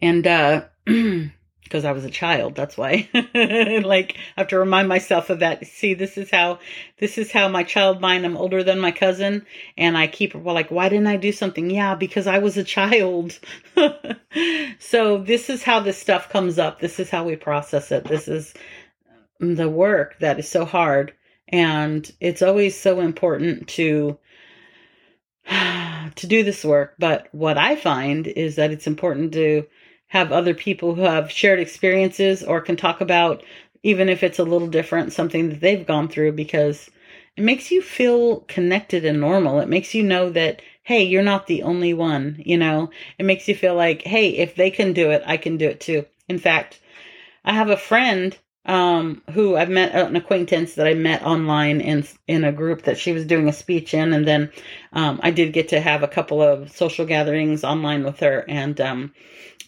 And, 0.00 0.26
uh, 0.26 0.64
because 1.70 1.84
I 1.84 1.92
was 1.92 2.04
a 2.04 2.10
child. 2.10 2.56
That's 2.56 2.76
why. 2.76 3.08
like 3.14 4.16
I 4.36 4.40
have 4.40 4.48
to 4.48 4.58
remind 4.58 4.88
myself 4.88 5.30
of 5.30 5.38
that. 5.38 5.64
See, 5.68 5.94
this 5.94 6.18
is 6.18 6.28
how 6.28 6.58
this 6.98 7.16
is 7.16 7.30
how 7.30 7.48
my 7.48 7.62
child 7.62 8.00
mind. 8.00 8.26
I'm 8.26 8.36
older 8.36 8.64
than 8.64 8.80
my 8.80 8.90
cousin, 8.90 9.46
and 9.78 9.96
I 9.96 10.08
keep 10.08 10.34
well, 10.34 10.54
like, 10.54 10.72
why 10.72 10.88
didn't 10.88 11.06
I 11.06 11.16
do 11.16 11.30
something? 11.30 11.70
Yeah, 11.70 11.94
because 11.94 12.26
I 12.26 12.38
was 12.38 12.56
a 12.56 12.64
child. 12.64 13.38
so 14.80 15.18
this 15.18 15.48
is 15.48 15.62
how 15.62 15.78
this 15.78 15.96
stuff 15.96 16.28
comes 16.28 16.58
up. 16.58 16.80
This 16.80 16.98
is 16.98 17.08
how 17.08 17.22
we 17.22 17.36
process 17.36 17.92
it. 17.92 18.02
This 18.02 18.26
is 18.26 18.52
the 19.38 19.70
work 19.70 20.18
that 20.18 20.40
is 20.40 20.48
so 20.48 20.64
hard, 20.64 21.14
and 21.50 22.10
it's 22.20 22.42
always 22.42 22.78
so 22.78 23.00
important 23.00 23.68
to 23.68 24.18
to 25.50 26.26
do 26.26 26.42
this 26.42 26.64
work. 26.64 26.94
But 26.98 27.28
what 27.32 27.58
I 27.58 27.76
find 27.76 28.26
is 28.26 28.56
that 28.56 28.70
it's 28.70 28.86
important 28.86 29.32
to 29.34 29.66
have 30.08 30.32
other 30.32 30.54
people 30.54 30.94
who 30.94 31.02
have 31.02 31.30
shared 31.30 31.60
experiences 31.60 32.42
or 32.42 32.60
can 32.60 32.76
talk 32.76 33.00
about, 33.00 33.44
even 33.82 34.08
if 34.08 34.22
it's 34.22 34.38
a 34.38 34.44
little 34.44 34.68
different, 34.68 35.12
something 35.12 35.48
that 35.48 35.60
they've 35.60 35.86
gone 35.86 36.08
through 36.08 36.32
because 36.32 36.90
it 37.36 37.44
makes 37.44 37.70
you 37.70 37.80
feel 37.80 38.40
connected 38.40 39.04
and 39.04 39.20
normal. 39.20 39.60
It 39.60 39.68
makes 39.68 39.94
you 39.94 40.02
know 40.02 40.30
that, 40.30 40.62
hey, 40.82 41.04
you're 41.04 41.22
not 41.22 41.46
the 41.46 41.62
only 41.62 41.94
one, 41.94 42.42
you 42.44 42.58
know? 42.58 42.90
It 43.18 43.24
makes 43.24 43.46
you 43.46 43.54
feel 43.54 43.74
like, 43.74 44.02
hey, 44.02 44.30
if 44.30 44.56
they 44.56 44.70
can 44.70 44.92
do 44.92 45.10
it, 45.10 45.22
I 45.24 45.36
can 45.36 45.56
do 45.56 45.68
it 45.68 45.80
too. 45.80 46.06
In 46.28 46.38
fact, 46.38 46.80
I 47.44 47.52
have 47.52 47.70
a 47.70 47.76
friend 47.76 48.36
um, 48.66 49.22
who 49.32 49.56
I've 49.56 49.70
met 49.70 49.94
an 49.94 50.16
acquaintance 50.16 50.74
that 50.74 50.86
I 50.86 50.94
met 50.94 51.22
online 51.22 51.80
in 51.80 52.06
in 52.28 52.44
a 52.44 52.52
group 52.52 52.82
that 52.82 52.98
she 52.98 53.12
was 53.12 53.24
doing 53.24 53.48
a 53.48 53.52
speech 53.52 53.94
in, 53.94 54.12
and 54.12 54.26
then 54.26 54.52
um, 54.92 55.18
I 55.22 55.30
did 55.30 55.52
get 55.52 55.68
to 55.68 55.80
have 55.80 56.02
a 56.02 56.08
couple 56.08 56.42
of 56.42 56.70
social 56.70 57.06
gatherings 57.06 57.64
online 57.64 58.04
with 58.04 58.20
her, 58.20 58.44
and 58.48 58.80
um, 58.80 59.14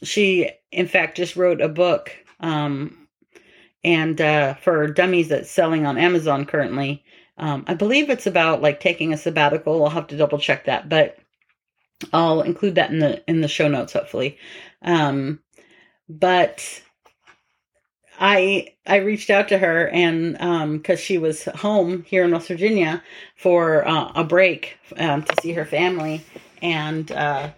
she 0.02 0.50
in 0.70 0.86
fact 0.86 1.16
just 1.16 1.36
wrote 1.36 1.60
a 1.60 1.68
book 1.68 2.10
um, 2.40 3.08
and 3.84 4.20
uh, 4.20 4.54
for 4.54 4.86
dummies 4.88 5.28
that's 5.28 5.50
selling 5.50 5.86
on 5.86 5.96
amazon 5.98 6.44
currently. 6.44 7.04
Um, 7.38 7.64
i 7.66 7.74
believe 7.74 8.10
it's 8.10 8.26
about 8.26 8.60
like 8.60 8.78
taking 8.80 9.12
a 9.12 9.16
sabbatical. 9.16 9.84
I'll 9.84 9.90
have 9.90 10.06
to 10.08 10.16
double 10.16 10.38
check 10.38 10.66
that 10.66 10.88
but 10.88 11.16
i'll 12.12 12.42
include 12.42 12.74
that 12.74 12.90
in 12.90 12.98
the 12.98 13.22
in 13.28 13.40
the 13.40 13.48
show 13.48 13.68
notes 13.68 13.94
hopefully. 13.94 14.38
Um, 14.82 15.40
but 16.08 16.82
I 18.22 18.72
I 18.86 18.96
reached 18.98 19.30
out 19.30 19.48
to 19.48 19.58
her 19.58 19.88
and 19.88 20.34
because 20.78 21.00
um, 21.00 21.04
she 21.04 21.18
was 21.18 21.44
home 21.46 22.04
here 22.04 22.24
in 22.24 22.30
West 22.30 22.46
Virginia 22.46 23.02
for 23.34 23.86
uh, 23.86 24.12
a 24.14 24.22
break 24.22 24.78
um, 24.96 25.24
to 25.24 25.42
see 25.42 25.52
her 25.54 25.64
family, 25.64 26.24
and 26.62 27.10
uh, 27.10 27.50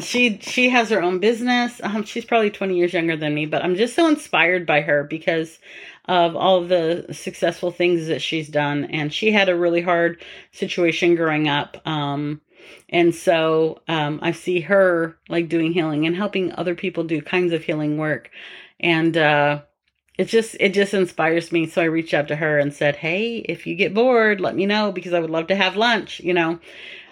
she 0.00 0.38
she 0.40 0.70
has 0.70 0.90
her 0.90 1.00
own 1.00 1.20
business. 1.20 1.80
Um, 1.84 2.02
she's 2.02 2.24
probably 2.24 2.50
20 2.50 2.76
years 2.76 2.92
younger 2.92 3.16
than 3.16 3.32
me, 3.32 3.46
but 3.46 3.64
I'm 3.64 3.76
just 3.76 3.94
so 3.94 4.08
inspired 4.08 4.66
by 4.66 4.80
her 4.80 5.04
because 5.04 5.60
of 6.06 6.34
all 6.34 6.64
the 6.64 7.06
successful 7.12 7.70
things 7.70 8.08
that 8.08 8.20
she's 8.20 8.48
done. 8.48 8.86
And 8.86 9.14
she 9.14 9.30
had 9.30 9.48
a 9.48 9.56
really 9.56 9.82
hard 9.82 10.20
situation 10.50 11.14
growing 11.14 11.48
up. 11.48 11.76
Um, 11.86 12.40
and 12.88 13.14
so 13.14 13.82
um, 13.86 14.18
I 14.20 14.32
see 14.32 14.60
her 14.62 15.16
like 15.28 15.48
doing 15.48 15.72
healing 15.72 16.06
and 16.06 16.16
helping 16.16 16.52
other 16.52 16.74
people 16.74 17.04
do 17.04 17.22
kinds 17.22 17.52
of 17.52 17.62
healing 17.62 17.98
work. 17.98 18.30
And 18.80 19.16
uh, 19.16 19.62
it 20.18 20.26
just 20.26 20.56
it 20.60 20.74
just 20.74 20.94
inspires 20.94 21.52
me. 21.52 21.66
So 21.66 21.82
I 21.82 21.86
reached 21.86 22.14
out 22.14 22.28
to 22.28 22.36
her 22.36 22.58
and 22.58 22.72
said, 22.72 22.96
"Hey, 22.96 23.38
if 23.38 23.66
you 23.66 23.74
get 23.74 23.94
bored, 23.94 24.40
let 24.40 24.56
me 24.56 24.66
know 24.66 24.92
because 24.92 25.12
I 25.12 25.20
would 25.20 25.30
love 25.30 25.46
to 25.48 25.56
have 25.56 25.76
lunch." 25.76 26.20
You 26.20 26.34
know, 26.34 26.58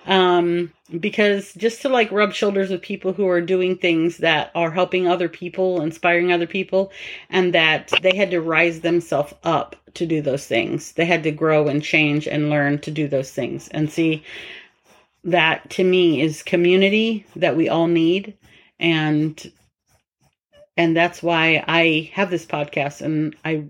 um, 0.07 0.73
because 1.01 1.53
just 1.55 1.83
to 1.83 1.89
like 1.89 2.11
rub 2.13 2.33
shoulders 2.33 2.71
with 2.71 2.83
people 2.83 3.13
who 3.13 3.29
are 3.29 3.41
doing 3.41 3.77
things 3.77 4.19
that 4.19 4.51
are 4.55 4.71
helping 4.71 5.09
other 5.09 5.29
people, 5.29 5.81
inspiring 5.83 6.33
other 6.33 6.47
people, 6.47 6.93
and 7.31 7.55
that 7.55 7.93
they 8.03 8.17
had 8.17 8.31
to 8.31 8.41
rise 8.41 8.81
themselves 8.81 9.35
up 9.43 9.77
to 9.95 10.07
do 10.07 10.21
those 10.23 10.47
things. 10.47 10.93
They 10.93 11.07
had 11.07 11.23
to 11.25 11.31
grow 11.31 11.69
and 11.69 11.83
change 11.83 12.29
and 12.29 12.51
learn 12.51 12.79
to 12.81 12.91
do 12.91 13.09
those 13.09 13.31
things. 13.31 13.69
And 13.69 13.91
see, 13.91 14.23
that 15.25 15.69
to 15.71 15.85
me 15.85 16.21
is 16.21 16.43
community 16.43 17.27
that 17.35 17.57
we 17.57 17.69
all 17.69 17.89
need. 17.89 18.35
And 18.79 19.53
and 20.77 20.97
that's 20.97 21.23
why 21.23 21.65
I 21.67 22.11
have 22.15 22.31
this 22.31 22.47
podcast 22.47 23.01
and 23.01 23.35
I 23.45 23.67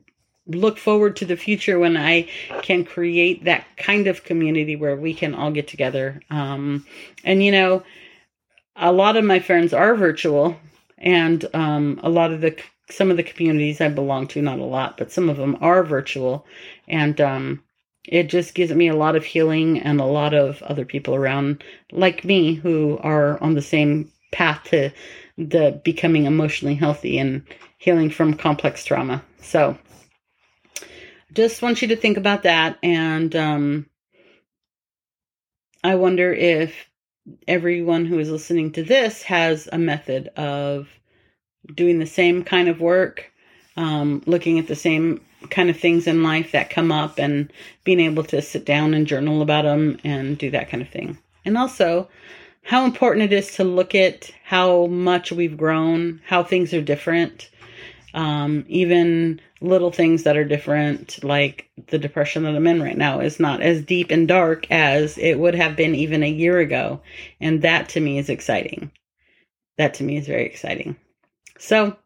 look 0.47 0.79
forward 0.79 1.17
to 1.17 1.25
the 1.25 1.37
future 1.37 1.79
when 1.79 1.97
I 1.97 2.29
can 2.63 2.85
create 2.85 3.45
that 3.45 3.65
kind 3.77 4.07
of 4.07 4.25
community 4.25 4.77
where 4.77 4.97
we 4.97 5.15
can 5.15 5.35
all 5.35 5.51
get 5.51 5.69
together. 5.69 6.21
Um, 6.31 6.87
and 7.25 7.43
you 7.43 7.53
know, 7.53 7.83
a 8.77 8.93
lot 8.93 9.17
of 9.17 9.25
my 9.25 9.41
friends 9.41 9.73
are 9.73 9.95
virtual, 9.95 10.57
and 10.99 11.45
um, 11.55 12.01
a 12.03 12.09
lot 12.09 12.33
of 12.33 12.41
the 12.41 12.57
some 12.91 13.11
of 13.11 13.17
the 13.17 13.23
communities 13.23 13.81
I 13.81 13.89
belong 13.89 14.29
to, 14.29 14.43
not 14.43 14.61
a 14.61 14.65
lot, 14.65 14.97
but 14.97 15.11
some 15.11 15.29
of 15.29 15.37
them 15.37 15.57
are 15.61 15.83
virtual, 15.83 16.47
and 16.87 17.21
um, 17.21 17.63
it 18.05 18.29
just 18.29 18.55
gives 18.55 18.73
me 18.73 18.89
a 18.89 18.97
lot 18.97 19.17
of 19.17 19.25
healing 19.25 19.81
and 19.81 20.01
a 20.01 20.05
lot 20.05 20.35
of 20.35 20.63
other 20.63 20.85
people 20.85 21.15
around 21.15 21.65
like 21.91 22.25
me 22.25 22.55
who 22.55 22.99
are 23.03 23.43
on 23.43 23.55
the 23.55 23.63
same 23.63 24.13
path 24.37 24.63
to 24.65 24.91
the 25.39 25.81
becoming 25.85 26.27
emotionally 26.27 26.75
healthy 26.75 27.19
and 27.19 27.43
healing 27.79 28.11
from 28.11 28.35
complex 28.35 28.85
trauma. 28.85 29.23
So 29.41 29.79
just 31.33 31.63
want 31.63 31.81
you 31.83 31.89
to 31.89 31.97
think 31.97 32.17
about 32.17 32.43
that. 32.43 32.79
And 32.83 33.35
um, 33.35 33.87
I 35.83 35.95
wonder 35.95 36.33
if 36.33 36.75
everyone 37.49 38.07
who 38.07 38.19
is 38.19 38.31
listening 38.31 38.73
to 38.73 38.83
this 38.83 39.23
has 39.23 39.69
a 39.73 39.79
method 39.79 40.29
of 40.37 40.89
doing 41.75 41.99
the 41.99 42.07
same 42.07 42.45
kind 42.45 42.69
of 42.69 42.81
work, 42.81 43.33
um, 43.77 44.23
looking 44.27 44.59
at 44.59 44.69
the 44.69 44.77
same 44.77 45.21
kind 45.51 45.71
of 45.71 45.79
things 45.79 46.07
in 46.07 46.23
life 46.23 46.53
that 46.53 46.71
come 46.71 46.93
up, 46.93 47.19
and 47.19 47.53
being 47.85 48.01
able 48.01 48.25
to 48.25 48.41
sit 48.41 48.65
down 48.65 48.95
and 48.95 49.07
journal 49.07 49.43
about 49.43 49.63
them 49.63 49.99
and 50.05 50.39
do 50.39 50.51
that 50.51 50.69
kind 50.69 50.83
of 50.83 50.89
thing. 50.89 51.19
And 51.45 51.59
also, 51.59 52.09
how 52.67 52.85
important 52.85 53.33
it 53.33 53.33
is 53.33 53.53
to 53.53 53.65
look 53.65 53.95
at 53.95 54.31
how 54.45 54.87
much 54.87 55.31
we've 55.31 55.57
grown, 55.57 56.21
how 56.27 56.43
things 56.43 56.75
are 56.75 56.83
different, 56.83 57.49
um, 58.13 58.65
even 58.67 59.41
little 59.61 59.93
things 59.93 60.25
that 60.25 60.37
are 60.37 60.45
different, 60.45 61.23
like 61.23 61.71
the 61.87 61.99
depression 61.99 62.43
that 62.43 62.57
I'm 62.57 62.67
in 62.67 62.83
right 62.83 62.99
now, 62.99 63.21
is 63.21 63.39
not 63.39 63.63
as 63.63 63.85
deep 63.85 64.11
and 64.11 64.27
dark 64.27 64.69
as 64.69 65.17
it 65.17 65.39
would 65.39 65.55
have 65.55 65.77
been 65.77 65.95
even 65.95 66.25
a 66.25 66.29
year 66.29 66.59
ago. 66.59 67.01
And 67.41 67.63
that 67.63 67.89
to 67.91 68.01
me 68.01 68.19
is 68.19 68.29
exciting. 68.29 68.91
That 69.79 69.95
to 69.95 70.05
me 70.05 70.17
is 70.17 70.27
very 70.27 70.45
exciting. 70.45 70.97
So 71.59 71.97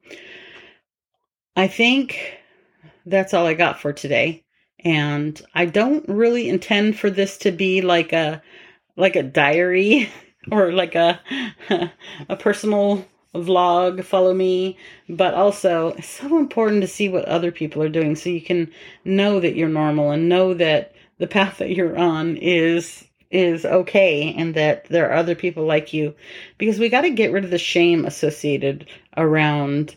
I 1.57 1.69
think 1.69 2.39
that's 3.07 3.33
all 3.33 3.47
I 3.47 3.55
got 3.55 3.81
for 3.81 3.95
today. 3.95 4.45
And 4.85 5.41
I 5.55 5.65
don't 5.65 6.07
really 6.07 6.51
intend 6.51 6.99
for 6.99 7.09
this 7.09 7.39
to 7.39 7.51
be 7.51 7.81
like 7.81 8.13
a 8.13 8.43
like 8.97 9.17
a 9.17 9.23
diary 9.23 10.11
or 10.51 10.73
like 10.73 10.95
a 10.95 11.21
a 12.29 12.37
personal 12.37 13.07
vlog, 13.35 14.05
follow 14.05 14.35
me, 14.35 14.77
but 15.09 15.35
also 15.35 15.89
it's 15.93 16.09
so 16.09 16.39
important 16.39 16.83
to 16.83 16.89
see 16.89 17.09
what 17.09 17.25
other 17.27 17.53
people 17.53 17.83
are 17.83 17.89
doing 17.89 18.17
so 18.17 18.29
you 18.29 18.41
can 18.41 18.71
know 19.05 19.41
that 19.41 19.55
you're 19.55 19.69
normal 19.69 20.11
and 20.11 20.29
know 20.29 20.53
that 20.55 20.95
the 21.19 21.27
path 21.27 21.59
that 21.59 21.71
you're 21.71 21.97
on 21.97 22.37
is 22.39 23.05
is 23.31 23.65
okay 23.65 24.35
and 24.37 24.55
that 24.55 24.87
there 24.87 25.09
are 25.09 25.15
other 25.15 25.37
people 25.37 25.65
like 25.65 25.93
you. 25.93 26.15
Because 26.59 26.81
we 26.81 26.89
got 26.89 27.03
to 27.03 27.11
get 27.11 27.31
rid 27.31 27.45
of 27.45 27.51
the 27.51 27.59
shame 27.59 28.05
associated 28.05 28.89
around 29.17 29.95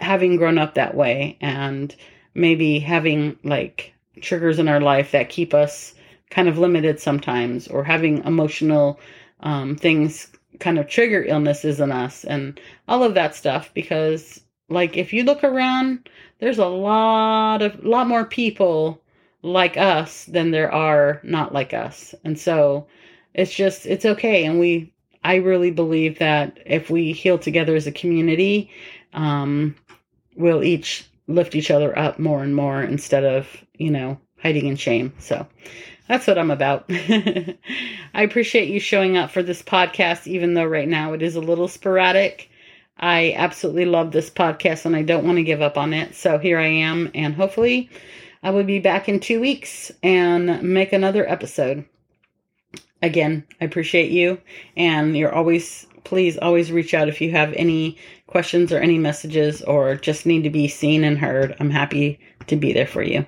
having 0.00 0.36
grown 0.36 0.58
up 0.58 0.74
that 0.74 0.94
way 0.94 1.36
and 1.40 1.94
maybe 2.34 2.78
having 2.78 3.36
like 3.44 3.92
triggers 4.20 4.58
in 4.58 4.68
our 4.68 4.80
life 4.80 5.10
that 5.12 5.28
keep 5.28 5.52
us 5.52 5.94
kind 6.30 6.48
of 6.48 6.58
limited 6.58 6.98
sometimes 6.98 7.68
or 7.68 7.84
having 7.84 8.24
emotional 8.24 8.98
um, 9.44 9.76
things 9.76 10.30
kind 10.60 10.78
of 10.78 10.88
trigger 10.88 11.24
illnesses 11.24 11.80
in 11.80 11.92
us 11.92 12.24
and 12.24 12.60
all 12.88 13.02
of 13.02 13.14
that 13.14 13.34
stuff 13.34 13.70
because 13.74 14.40
like 14.68 14.96
if 14.96 15.12
you 15.12 15.24
look 15.24 15.42
around 15.42 16.08
there's 16.38 16.58
a 16.58 16.66
lot 16.66 17.62
of 17.62 17.84
lot 17.84 18.06
more 18.06 18.24
people 18.24 19.00
like 19.44 19.76
us 19.76 20.24
than 20.24 20.50
there 20.50 20.72
are 20.72 21.20
not 21.22 21.52
like 21.52 21.74
us. 21.74 22.14
And 22.24 22.38
so 22.38 22.86
it's 23.34 23.54
just 23.54 23.86
it's 23.86 24.04
okay 24.06 24.44
and 24.44 24.58
we 24.58 24.92
I 25.22 25.36
really 25.36 25.70
believe 25.70 26.18
that 26.18 26.58
if 26.66 26.90
we 26.90 27.12
heal 27.12 27.38
together 27.38 27.74
as 27.74 27.86
a 27.86 27.92
community, 27.92 28.70
um, 29.14 29.74
we'll 30.36 30.62
each 30.62 31.08
lift 31.28 31.54
each 31.54 31.70
other 31.70 31.98
up 31.98 32.18
more 32.18 32.42
and 32.42 32.54
more 32.54 32.82
instead 32.82 33.24
of, 33.24 33.48
you 33.78 33.90
know, 33.90 34.18
hiding 34.42 34.66
in 34.66 34.76
shame. 34.76 35.14
So 35.18 35.46
that's 36.08 36.26
what 36.26 36.38
I'm 36.38 36.50
about. 36.50 36.84
I 36.90 37.56
appreciate 38.14 38.68
you 38.68 38.78
showing 38.78 39.16
up 39.16 39.30
for 39.30 39.42
this 39.42 39.62
podcast, 39.62 40.26
even 40.26 40.54
though 40.54 40.64
right 40.64 40.88
now 40.88 41.12
it 41.14 41.22
is 41.22 41.36
a 41.36 41.40
little 41.40 41.68
sporadic. 41.68 42.50
I 42.98 43.34
absolutely 43.36 43.86
love 43.86 44.12
this 44.12 44.30
podcast 44.30 44.84
and 44.84 44.94
I 44.94 45.02
don't 45.02 45.24
want 45.24 45.36
to 45.36 45.44
give 45.44 45.62
up 45.62 45.76
on 45.76 45.92
it. 45.92 46.14
So 46.14 46.38
here 46.38 46.58
I 46.58 46.66
am, 46.66 47.10
and 47.14 47.34
hopefully 47.34 47.90
I 48.42 48.50
will 48.50 48.64
be 48.64 48.78
back 48.78 49.08
in 49.08 49.18
two 49.18 49.40
weeks 49.40 49.90
and 50.02 50.62
make 50.62 50.92
another 50.92 51.28
episode. 51.28 51.84
Again, 53.02 53.44
I 53.60 53.64
appreciate 53.64 54.10
you, 54.10 54.40
and 54.76 55.16
you're 55.16 55.34
always, 55.34 55.86
please 56.04 56.38
always 56.38 56.72
reach 56.72 56.94
out 56.94 57.08
if 57.08 57.20
you 57.20 57.30
have 57.32 57.52
any 57.54 57.98
questions 58.26 58.72
or 58.72 58.78
any 58.78 58.98
messages 58.98 59.62
or 59.62 59.96
just 59.96 60.26
need 60.26 60.42
to 60.42 60.50
be 60.50 60.68
seen 60.68 61.04
and 61.04 61.18
heard. 61.18 61.56
I'm 61.60 61.70
happy 61.70 62.20
to 62.46 62.56
be 62.56 62.72
there 62.72 62.86
for 62.86 63.02
you. 63.02 63.26